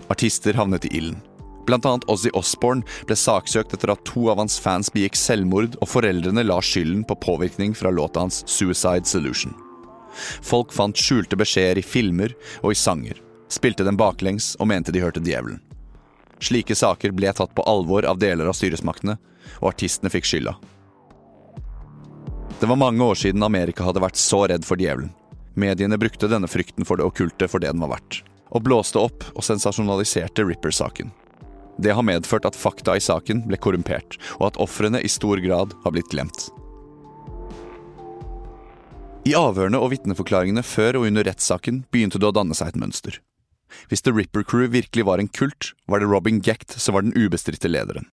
Artister 0.08 0.54
havnet 0.54 0.84
i 0.84 0.96
ilden. 0.96 1.20
Blant 1.66 1.86
annet 1.86 2.04
Ozzy 2.10 2.30
Osbourne 2.38 2.86
ble 3.08 3.16
saksøkt 3.18 3.74
etter 3.74 3.90
at 3.90 4.04
to 4.06 4.28
av 4.30 4.38
hans 4.38 4.58
fans 4.62 4.90
begikk 4.94 5.18
selvmord, 5.18 5.74
og 5.82 5.90
foreldrene 5.90 6.44
la 6.46 6.60
skylden 6.62 7.02
på 7.08 7.16
påvirkning 7.24 7.74
fra 7.74 7.90
låta 7.90 8.22
hans 8.22 8.44
Suicide 8.46 9.08
Solution. 9.10 9.54
Folk 10.46 10.72
fant 10.72 10.96
skjulte 10.96 11.36
beskjeder 11.36 11.80
i 11.80 11.84
filmer 11.84 12.36
og 12.62 12.70
i 12.72 12.78
sanger, 12.78 13.18
spilte 13.52 13.84
dem 13.84 13.98
baklengs 13.98 14.54
og 14.60 14.70
mente 14.70 14.94
de 14.94 15.02
hørte 15.02 15.20
djevelen. 15.24 15.58
Slike 16.38 16.76
saker 16.76 17.16
ble 17.16 17.32
tatt 17.34 17.54
på 17.56 17.64
alvor 17.66 18.06
av 18.06 18.20
deler 18.22 18.46
av 18.46 18.54
styresmaktene, 18.56 19.16
og 19.58 19.70
artistene 19.72 20.12
fikk 20.12 20.28
skylda. 20.28 20.54
Det 22.60 22.70
var 22.70 22.78
mange 22.80 23.04
år 23.04 23.18
siden 23.18 23.44
Amerika 23.44 23.84
hadde 23.84 24.04
vært 24.04 24.20
så 24.20 24.44
redd 24.46 24.64
for 24.64 24.80
djevelen. 24.80 25.10
Mediene 25.56 25.98
brukte 25.98 26.30
denne 26.30 26.48
frykten 26.48 26.86
for 26.86 27.00
det 27.00 27.08
okkulte 27.08 27.50
for 27.50 27.60
det 27.60 27.74
den 27.74 27.82
var 27.82 27.96
verdt 27.96 28.22
og 28.50 28.64
blåste 28.66 29.00
opp 29.00 29.26
og 29.34 29.44
sensasjonaliserte 29.46 30.44
Ripper-saken. 30.46 31.12
Det 31.78 31.92
har 31.92 32.06
medført 32.06 32.46
at 32.48 32.56
fakta 32.56 32.96
i 32.96 33.02
saken 33.04 33.44
ble 33.48 33.58
korrumpert, 33.60 34.16
og 34.40 34.50
at 34.50 34.60
ofrene 34.62 35.02
i 35.04 35.10
stor 35.12 35.40
grad 35.44 35.74
har 35.84 35.92
blitt 35.92 36.08
glemt. 36.12 36.48
I 39.26 39.34
avhørene 39.36 39.78
og 39.82 39.90
vitneforklaringene 39.90 40.62
før 40.62 41.00
og 41.00 41.08
under 41.08 41.26
rettssaken 41.26 41.82
begynte 41.90 42.20
det 42.22 42.28
å 42.28 42.36
danne 42.36 42.54
seg 42.54 42.70
et 42.70 42.80
mønster. 42.80 43.18
Hvis 43.90 44.04
The 44.06 44.14
Ripper 44.14 44.46
Crew 44.46 44.70
virkelig 44.70 45.04
var 45.08 45.18
en 45.18 45.28
kult, 45.28 45.72
var 45.90 46.00
det 46.00 46.08
Robin 46.08 46.38
Gecht 46.40 46.78
som 46.78 46.94
var 46.94 47.02
den 47.02 47.16
ubestridte 47.16 47.68
lederen. 47.68 48.06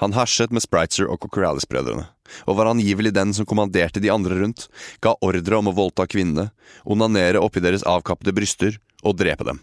Han 0.00 0.14
herset 0.14 0.54
med 0.54 0.62
Spritzer 0.62 1.10
og 1.10 1.20
Cocorales-brødrene, 1.24 2.06
og 2.46 2.56
var 2.56 2.70
angivelig 2.70 3.12
den 3.16 3.34
som 3.34 3.46
kommanderte 3.50 4.00
de 4.00 4.12
andre 4.14 4.38
rundt, 4.38 4.68
ga 5.02 5.16
ordre 5.26 5.58
om 5.58 5.68
å 5.68 5.74
voldta 5.74 6.06
kvinnene, 6.08 6.52
onanere 6.86 7.42
oppi 7.42 7.60
deres 7.60 7.84
avkappede 7.86 8.34
bryster 8.34 8.78
og 9.02 9.16
drepe 9.18 9.46
dem. 9.46 9.60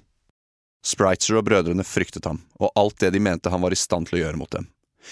Spritzer 0.86 1.39
og 1.39 1.48
brødrene 1.48 1.84
fryktet 1.84 2.28
ham, 2.30 2.43
og 2.62 2.71
alt 2.78 3.00
det 3.02 3.13
de 3.15 3.21
mente 3.24 3.50
han 3.50 3.63
var 3.63 3.74
i 3.74 3.80
stand 3.80 4.08
til 4.08 4.19
å 4.19 4.24
gjøre 4.26 4.39
mot 4.39 4.52
dem. 4.54 4.67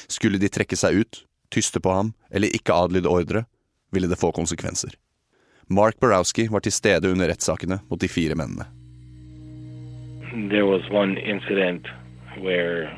Skulle 0.08 0.42
de 0.42 0.50
trekke 0.50 0.78
seg 0.78 1.02
ut, 1.02 1.24
tyste 1.54 1.82
på 1.82 1.94
ham 1.94 2.14
eller 2.30 2.54
ikke 2.54 2.76
adlyde 2.76 3.10
ordre, 3.10 3.46
ville 3.94 4.10
det 4.10 4.20
få 4.22 4.32
konsekvenser. 4.34 4.94
Mark 5.68 6.00
Borowski 6.00 6.48
var 6.52 6.62
til 6.62 6.74
stede 6.76 7.10
under 7.10 7.30
rettssakene 7.30 7.80
mot 7.90 8.02
de 8.02 8.10
fire 8.10 8.36
mennene. 8.36 8.68
There 10.50 10.66
was 10.66 10.82
one 10.90 11.18
incident 11.18 11.86
where 12.42 12.90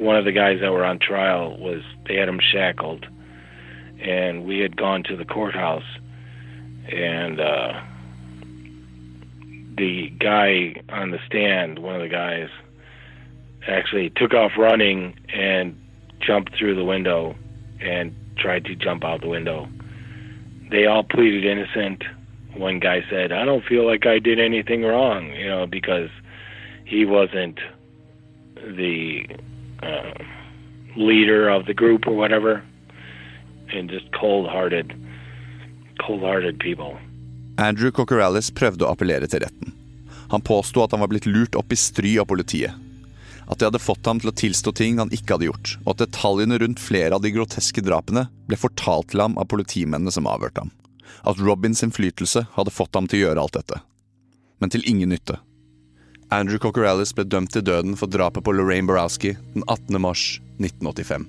one 0.00 0.16
of 0.16 0.24
the 0.24 0.32
guys 0.32 0.60
that 0.60 0.72
were 0.72 0.84
on 0.84 0.98
trial 0.98 1.56
was 1.60 1.82
they 2.06 2.16
had 2.16 2.28
him 2.28 2.40
shackled, 2.40 3.06
and 4.00 4.44
we 4.44 4.58
had 4.58 4.76
gone 4.76 5.02
to 5.04 5.16
the 5.16 5.24
courthouse, 5.24 5.88
and 6.90 7.40
uh, 7.40 7.80
the 9.76 10.10
guy 10.18 10.74
on 10.88 11.10
the 11.10 11.18
stand, 11.26 11.78
one 11.78 11.96
of 11.96 12.02
the 12.02 12.08
guys, 12.08 12.48
actually 13.66 14.10
took 14.10 14.34
off 14.34 14.52
running 14.58 15.18
and 15.32 15.78
jumped 16.20 16.56
through 16.56 16.74
the 16.74 16.84
window 16.84 17.34
and 17.80 18.14
tried 18.36 18.64
to 18.64 18.74
jump 18.74 19.04
out 19.04 19.20
the 19.20 19.28
window. 19.28 19.68
They 20.70 20.86
all 20.86 21.04
pleaded 21.04 21.44
innocent. 21.44 22.02
One 22.56 22.80
guy 22.80 23.04
said, 23.10 23.32
I 23.32 23.44
don't 23.44 23.64
feel 23.64 23.86
like 23.86 24.06
I 24.06 24.18
did 24.18 24.38
anything 24.38 24.82
wrong, 24.82 25.32
you 25.32 25.48
know, 25.48 25.66
because 25.66 26.10
he 26.84 27.04
wasn't 27.04 27.58
the 28.56 29.26
uh, 29.82 30.12
leader 30.96 31.48
of 31.48 31.66
the 31.66 31.74
group 31.74 32.06
or 32.06 32.14
whatever, 32.14 32.62
and 33.72 33.88
just 33.88 34.12
cold 34.12 34.48
hearted, 34.48 34.92
cold 36.04 36.20
hearted 36.20 36.58
people. 36.58 36.98
Andrew 37.62 37.92
Cocorales 37.94 38.50
prøvde 38.50 38.82
å 38.82 38.90
appellere 38.90 39.28
til 39.30 39.44
retten. 39.44 39.74
Han 40.32 40.42
påsto 40.42 40.82
at 40.82 40.94
han 40.94 41.02
var 41.04 41.10
blitt 41.12 41.28
lurt 41.28 41.54
opp 41.54 41.70
i 41.70 41.78
stry 41.78 42.16
av 42.18 42.26
politiet. 42.26 42.74
At 43.46 43.60
de 43.60 43.68
hadde 43.68 43.82
fått 43.82 44.06
ham 44.08 44.18
til 44.18 44.32
å 44.32 44.34
tilstå 44.34 44.72
ting 44.74 44.98
han 44.98 45.12
ikke 45.14 45.36
hadde 45.36 45.46
gjort, 45.46 45.74
og 45.84 45.92
at 45.92 46.02
detaljene 46.06 46.58
rundt 46.62 46.82
flere 46.82 47.14
av 47.14 47.22
de 47.22 47.30
groteske 47.34 47.84
drapene 47.84 48.24
ble 48.48 48.58
fortalt 48.58 49.12
til 49.12 49.22
ham 49.22 49.36
av 49.38 49.50
politimennene 49.52 50.14
som 50.14 50.26
avhørte 50.30 50.64
ham. 50.64 50.72
At 51.28 51.38
Robins 51.38 51.84
innflytelse 51.86 52.46
hadde 52.56 52.74
fått 52.74 52.96
ham 52.98 53.06
til 53.06 53.20
å 53.20 53.24
gjøre 53.26 53.44
alt 53.44 53.58
dette. 53.58 53.82
Men 54.58 54.72
til 54.72 54.86
ingen 54.88 55.12
nytte. 55.14 55.38
Andrew 56.32 56.58
Cocorales 56.58 57.12
ble 57.14 57.28
dømt 57.28 57.52
til 57.54 57.66
døden 57.66 57.94
for 58.00 58.10
drapet 58.10 58.42
på 58.46 58.54
Lorraine 58.56 58.88
Borowski 58.88 59.36
den 59.52 59.66
18. 59.68 60.00
mars 60.02 60.40
1985. 60.58 61.28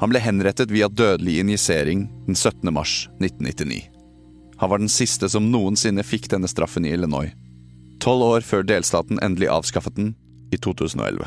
Han 0.00 0.12
ble 0.12 0.22
henrettet 0.22 0.72
via 0.72 0.88
dødelig 0.88 1.40
injisering 1.42 2.06
den 2.28 2.38
17. 2.38 2.70
mars 2.72 3.02
1999. 3.18 3.93
Han 4.64 4.70
var 4.70 4.78
den 4.78 4.88
siste 4.88 5.28
som 5.28 5.50
noensinne 5.52 6.00
fikk 6.00 6.24
denne 6.32 6.48
straffen 6.48 6.86
i 6.88 6.92
Illinois. 6.96 7.34
Tolv 8.00 8.24
år 8.24 8.46
før 8.48 8.62
delstaten 8.64 9.18
endelig 9.20 9.50
avskaffet 9.52 9.92
den, 9.98 10.14
i 10.48 10.56
2011. 10.56 11.20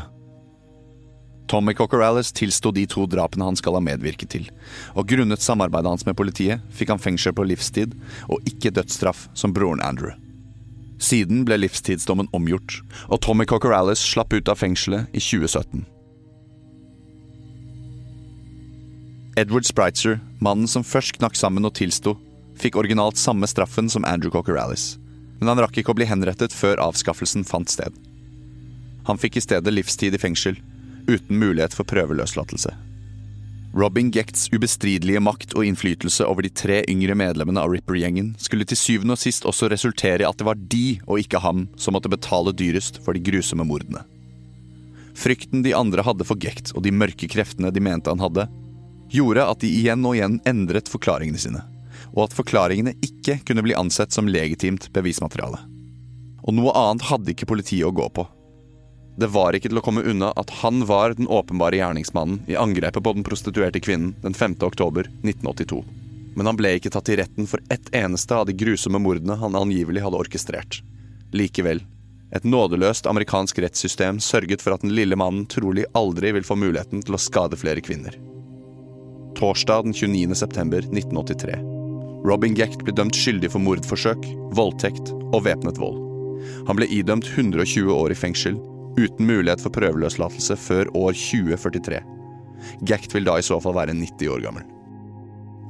Tommy 1.45 1.75
Cocorales 1.77 2.33
tilsto 2.33 2.71
de 2.73 2.88
to 2.89 3.05
drapene 3.05 3.45
han 3.45 3.59
skal 3.61 3.77
ha 3.77 3.83
medvirket 3.85 4.33
til, 4.33 4.49
og 4.97 5.05
grunnet 5.13 5.45
samarbeidet 5.45 5.93
hans 5.93 6.07
med 6.09 6.17
politiet 6.17 6.65
fikk 6.73 6.95
han 6.95 7.03
fengsel 7.03 7.38
på 7.38 7.45
livstid 7.45 7.93
og 8.25 8.41
ikke 8.49 8.73
dødsstraff 8.73 9.27
som 9.38 9.53
broren 9.53 9.85
Andrew. 9.85 10.17
Siden 10.97 11.45
ble 11.45 11.61
livstidsdommen 11.61 12.33
omgjort, 12.33 12.81
og 13.05 13.21
Tommy 13.21 13.45
Cocorales 13.45 14.01
slapp 14.01 14.33
ut 14.33 14.49
av 14.49 14.57
fengselet 14.57 15.13
i 15.13 15.21
2017. 15.21 15.85
Edward 19.38 19.69
Spritzer, 19.69 20.23
mannen 20.41 20.65
som 20.65 20.81
først 20.81 21.21
knakk 21.21 21.38
sammen 21.38 21.69
og 21.69 21.77
tilsto, 21.77 22.17
fikk 22.59 22.77
originalt 22.79 23.19
samme 23.21 23.47
straffen 23.47 23.89
som 23.89 24.05
Andrew 24.05 24.33
Cocker 24.33 24.57
Alice, 24.59 24.97
men 25.39 25.51
han 25.51 25.61
rakk 25.61 25.77
ikke 25.79 25.93
å 25.93 25.97
bli 25.97 26.07
henrettet 26.09 26.55
før 26.55 26.81
avskaffelsen 26.81 27.45
fant 27.47 27.69
sted. 27.69 27.93
Han 29.07 29.21
fikk 29.21 29.37
i 29.37 29.45
stedet 29.45 29.73
livstid 29.73 30.17
i 30.17 30.21
fengsel, 30.21 30.57
uten 31.07 31.39
mulighet 31.39 31.75
for 31.77 31.87
prøveløslatelse. 31.87 32.73
Robin 33.77 34.09
Gekts 34.11 34.47
ubestridelige 34.49 35.21
makt 35.21 35.53
og 35.53 35.65
innflytelse 35.67 36.25
over 36.25 36.41
de 36.41 36.49
tre 36.49 36.79
yngre 36.89 37.13
medlemmene 37.19 37.61
av 37.61 37.69
Ripper-gjengen 37.75 38.31
skulle 38.41 38.65
til 38.65 38.79
syvende 38.79 39.13
og 39.13 39.21
sist 39.21 39.45
også 39.45 39.69
resultere 39.69 40.23
i 40.23 40.27
at 40.27 40.39
det 40.39 40.47
var 40.47 40.57
de, 40.57 40.97
og 41.05 41.21
ikke 41.21 41.43
ham, 41.43 41.67
som 41.77 41.93
måtte 41.93 42.11
betale 42.11 42.55
dyrest 42.57 42.97
for 43.05 43.13
de 43.13 43.21
grusomme 43.21 43.67
mordene. 43.67 44.01
Frykten 45.17 45.63
de 45.65 45.75
andre 45.77 46.05
hadde 46.05 46.25
for 46.25 46.39
Gekt 46.41 46.73
og 46.75 46.83
de 46.85 46.93
mørke 46.95 47.29
kreftene 47.29 47.71
de 47.73 47.83
mente 47.83 48.09
han 48.09 48.23
hadde, 48.23 48.47
gjorde 49.13 49.45
at 49.45 49.61
de 49.61 49.69
igjen 49.71 50.03
og 50.05 50.17
igjen 50.17 50.39
endret 50.49 50.89
forklaringene 50.91 51.41
sine, 51.41 51.61
og 52.13 52.27
at 52.27 52.37
forklaringene 52.37 52.95
ikke 53.03 53.39
kunne 53.47 53.63
bli 53.65 53.75
ansett 53.77 54.15
som 54.15 54.29
legitimt 54.31 54.89
bevismateriale. 54.95 55.59
Og 56.47 56.55
noe 56.55 56.73
annet 56.79 57.07
hadde 57.09 57.33
ikke 57.33 57.49
politiet 57.49 57.87
å 57.87 57.95
gå 57.95 58.07
på. 58.15 58.27
Det 59.17 59.31
var 59.33 59.55
ikke 59.57 59.71
til 59.71 59.79
å 59.79 59.83
komme 59.83 60.05
unna 60.05 60.29
at 60.37 60.51
han 60.61 60.83
var 60.85 61.15
den 61.17 61.27
åpenbare 61.27 61.79
gjerningsmannen 61.79 62.43
i 62.47 62.57
angrepet 62.59 63.03
på 63.03 63.13
den 63.17 63.25
prostituerte 63.25 63.81
kvinnen 63.81 64.13
den 64.21 64.37
5. 64.37 64.59
oktober 64.67 65.09
1982. 65.25 65.81
Men 66.37 66.45
han 66.45 66.59
ble 66.59 66.75
ikke 66.77 66.91
tatt 66.93 67.09
i 67.09 67.17
retten 67.17 67.49
for 67.49 67.63
ett 67.73 67.89
eneste 67.97 68.35
av 68.37 68.45
de 68.45 68.53
grusomme 68.53 69.01
mordene 69.01 69.39
han 69.41 69.57
angivelig 69.57 70.03
hadde 70.05 70.19
orkestrert. 70.21 70.83
Likevel, 71.33 71.81
et 72.29 72.45
nådeløst 72.45 73.09
amerikansk 73.09 73.57
rettssystem 73.63 74.19
sørget 74.21 74.61
for 74.61 74.75
at 74.75 74.85
den 74.85 74.93
lille 74.93 75.17
mannen 75.17 75.47
trolig 75.49 75.87
aldri 75.97 76.35
vil 76.37 76.45
få 76.45 76.59
muligheten 76.59 77.01
til 77.01 77.17
å 77.17 77.21
skade 77.21 77.57
flere 77.57 77.81
kvinner. 77.81 78.19
Torsdag 79.39 79.89
den 79.89 79.97
29. 79.97 80.37
september 80.37 80.85
1983. 80.85 81.76
Robin 82.26 82.55
Gecht 82.57 82.82
ble 82.86 82.95
dømt 82.95 83.15
skyldig 83.15 83.51
for 83.53 83.61
mordforsøk, 83.63 84.24
voldtekt 84.57 85.11
og 85.36 85.43
væpnet 85.45 85.78
vold. 85.82 85.99
Han 86.70 86.80
ble 86.80 86.88
idømt 86.93 87.28
120 87.36 87.91
år 87.93 88.13
i 88.13 88.18
fengsel 88.18 88.57
uten 88.97 89.28
mulighet 89.30 89.61
for 89.61 89.74
prøveløslatelse 89.76 90.57
før 90.57 90.89
år 90.97 91.13
2043. 91.18 92.01
Gecht 92.89 93.13
vil 93.13 93.28
da 93.28 93.38
i 93.38 93.45
så 93.45 93.59
fall 93.61 93.78
være 93.78 93.93
90 93.93 94.34
år 94.34 94.41
gammel. 94.47 94.65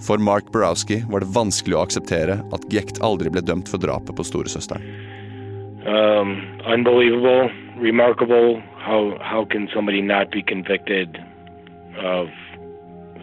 For 0.05 0.21
Mark 0.21 0.51
Borowski 0.53 1.01
var 1.09 1.23
det 1.23 1.33
vanskelig 1.33 1.75
å 1.75 1.83
akseptere 1.83 2.39
at 2.53 2.67
Gecht 2.71 3.01
aldri 3.03 3.31
ble 3.33 3.41
dømt 3.41 3.69
for 3.71 3.81
drapet 3.81 4.15
på 4.15 4.25
storesøsteren. 4.25 4.85
Um, 5.87 6.37
unbelievable, 6.67 7.49
remarkable. 7.81 8.61
How 8.77 9.17
how 9.19 9.45
can 9.45 9.67
somebody 9.73 10.01
not 10.01 10.31
be 10.31 10.41
convicted 10.41 11.17
of 11.97 12.29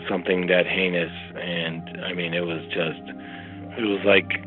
something 0.09 0.46
that 0.48 0.66
heinous? 0.66 1.12
And 1.36 2.05
I 2.05 2.14
mean, 2.14 2.34
it 2.34 2.44
was 2.46 2.62
just, 2.66 3.02
it 3.78 3.84
was 3.84 4.00
like 4.05 4.44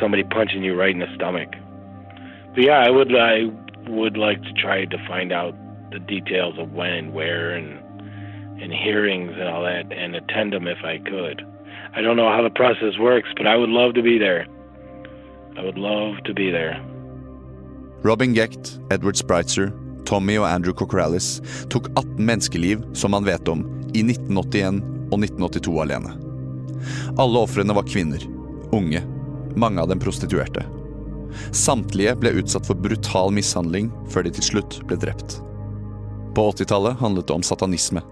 somebody 0.00 0.24
punching 0.24 0.62
you 0.62 0.74
right 0.74 0.90
in 0.90 1.00
the 1.00 1.14
stomach. 1.14 1.50
But 2.54 2.62
yeah, 2.62 2.78
I 2.78 2.90
would 2.90 3.14
I 3.16 3.44
would 3.88 4.16
like 4.16 4.42
to 4.42 4.52
try 4.52 4.84
to 4.84 5.08
find 5.08 5.32
out 5.32 5.54
the 5.90 5.98
details 5.98 6.58
of 6.58 6.72
when 6.72 6.92
and 6.92 7.12
where 7.12 7.50
and 7.50 7.80
and 8.62 8.72
hearings 8.72 9.32
and 9.34 9.48
all 9.48 9.62
that 9.62 9.92
and 9.92 10.14
attend 10.14 10.52
them 10.52 10.66
if 10.66 10.78
I 10.84 10.98
could. 10.98 11.44
I 11.96 12.00
don't 12.00 12.16
know 12.16 12.28
how 12.28 12.42
the 12.42 12.50
process 12.50 12.98
works, 12.98 13.28
but 13.36 13.46
I 13.46 13.56
would 13.56 13.68
love 13.70 13.94
to 13.94 14.02
be 14.02 14.18
there. 14.18 14.46
I 15.56 15.62
would 15.62 15.78
love 15.78 16.22
to 16.24 16.34
be 16.34 16.50
there. 16.50 16.80
Robin 18.02 18.34
Gecht, 18.34 18.78
Edward 18.90 19.14
Spritzer, 19.14 19.72
Tommy 20.08 20.36
og 20.40 20.48
Andrew 20.48 20.74
Cockralis 20.76 21.38
tok 21.72 21.88
18 21.94 22.20
menneskeliv, 22.20 22.84
som 22.96 23.14
man 23.16 23.26
vet 23.26 23.48
om, 23.48 23.64
i 23.94 24.04
1981 24.04 24.82
og 25.12 25.18
1982 25.22 25.80
alene. 25.84 26.14
Alle 27.18 27.44
ofrene 27.44 27.76
var 27.76 27.88
kvinner. 27.88 28.24
Unge. 28.72 29.04
Mange 29.56 29.80
av 29.80 29.88
dem 29.88 30.00
prostituerte. 30.02 30.64
Samtlige 31.50 32.14
ble 32.18 32.34
utsatt 32.40 32.66
for 32.66 32.78
brutal 32.78 33.32
mishandling 33.34 33.90
før 34.10 34.26
de 34.26 34.34
til 34.36 34.48
slutt 34.50 34.80
ble 34.88 34.98
drept. 35.00 35.38
På 36.34 36.50
80-tallet 36.50 36.98
handlet 36.98 37.28
det 37.28 37.36
om 37.36 37.46
satanisme. 37.46 38.02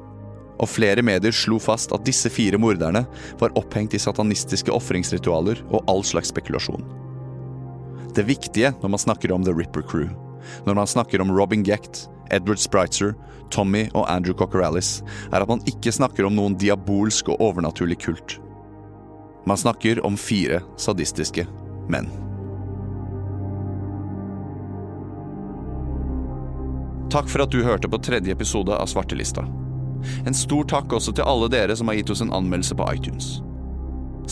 Og 0.63 0.71
flere 0.71 1.03
medier 1.03 1.35
slo 1.35 1.59
fast 1.63 1.95
at 1.95 2.05
disse 2.07 2.31
fire 2.31 2.59
morderne 2.61 3.05
var 3.41 3.55
opphengt 3.59 3.97
i 3.97 4.03
satanistiske 4.03 4.71
ofringsritualer 4.71 5.65
og 5.71 5.83
all 5.91 6.05
slags 6.07 6.31
spekulasjon. 6.31 6.85
Det 8.15 8.27
viktige 8.29 8.75
når 8.83 8.93
man 8.95 9.01
snakker 9.01 9.33
om 9.35 9.43
The 9.43 9.55
Ripper 9.57 9.83
Crew, 9.83 10.11
når 10.67 10.79
man 10.79 10.91
snakker 10.91 11.23
om 11.23 11.33
Robin 11.35 11.65
Gecht, 11.67 12.07
Edward 12.31 12.61
Spritzer, 12.63 13.15
Tommy 13.53 13.89
og 13.93 14.09
Andrew 14.11 14.35
Cockerallis, 14.35 15.03
er 15.33 15.43
at 15.43 15.49
man 15.49 15.63
ikke 15.69 15.93
snakker 15.93 16.27
om 16.27 16.37
noen 16.37 16.57
diabolsk 16.59 17.29
og 17.33 17.41
overnaturlig 17.45 18.01
kult. 18.05 18.39
Man 19.47 19.59
snakker 19.59 20.01
om 20.07 20.17
fire 20.17 20.63
sadistiske 20.81 21.47
menn. 21.93 22.09
Takk 27.13 27.29
for 27.29 27.45
at 27.45 27.53
du 27.53 27.61
hørte 27.61 27.91
på 27.93 28.01
tredje 28.01 28.33
episode 28.33 28.73
av 28.73 28.89
Svartelista. 28.89 29.45
En 30.27 30.35
stor 30.35 30.65
takk 30.65 30.95
også 30.97 31.13
til 31.13 31.27
alle 31.29 31.51
dere 31.53 31.77
som 31.77 31.91
har 31.91 31.99
gitt 31.99 32.13
oss 32.15 32.23
en 32.25 32.33
anmeldelse 32.33 32.79
på 32.79 32.87
iTunes. 32.95 33.35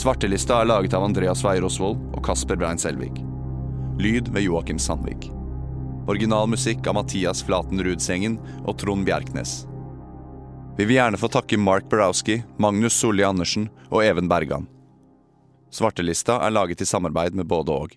Svartelista 0.01 0.63
er 0.63 0.71
laget 0.71 0.95
av 0.97 1.05
Andreas 1.05 1.45
Weir-Osvold 1.45 1.99
og 2.15 2.25
Kasper 2.25 2.57
Brein 2.57 2.81
Selvik. 2.81 3.21
Lyd 4.01 4.31
ved 4.33 4.47
Joakim 4.47 4.79
Sandvik. 4.81 5.29
Original 6.11 6.49
musikk 6.51 6.87
av 6.91 6.97
Mathias 6.99 7.43
Flaten 7.47 7.79
Rudsengen 7.87 8.41
og 8.67 8.75
Trond 8.81 9.07
Bjerknes. 9.07 9.61
Vi 10.75 10.87
vil 10.89 10.97
gjerne 10.97 11.19
få 11.21 11.29
takke 11.31 11.59
Mark 11.61 11.87
Barowski, 11.91 12.41
Magnus 12.59 12.97
Solli 12.99 13.23
Andersen 13.23 13.69
og 13.93 14.03
Even 14.03 14.27
Bergan. 14.31 14.67
Svartelista 15.71 16.41
er 16.43 16.51
laget 16.51 16.83
i 16.83 16.89
samarbeid 16.89 17.37
med 17.39 17.47
både 17.47 17.77
og. 17.77 17.95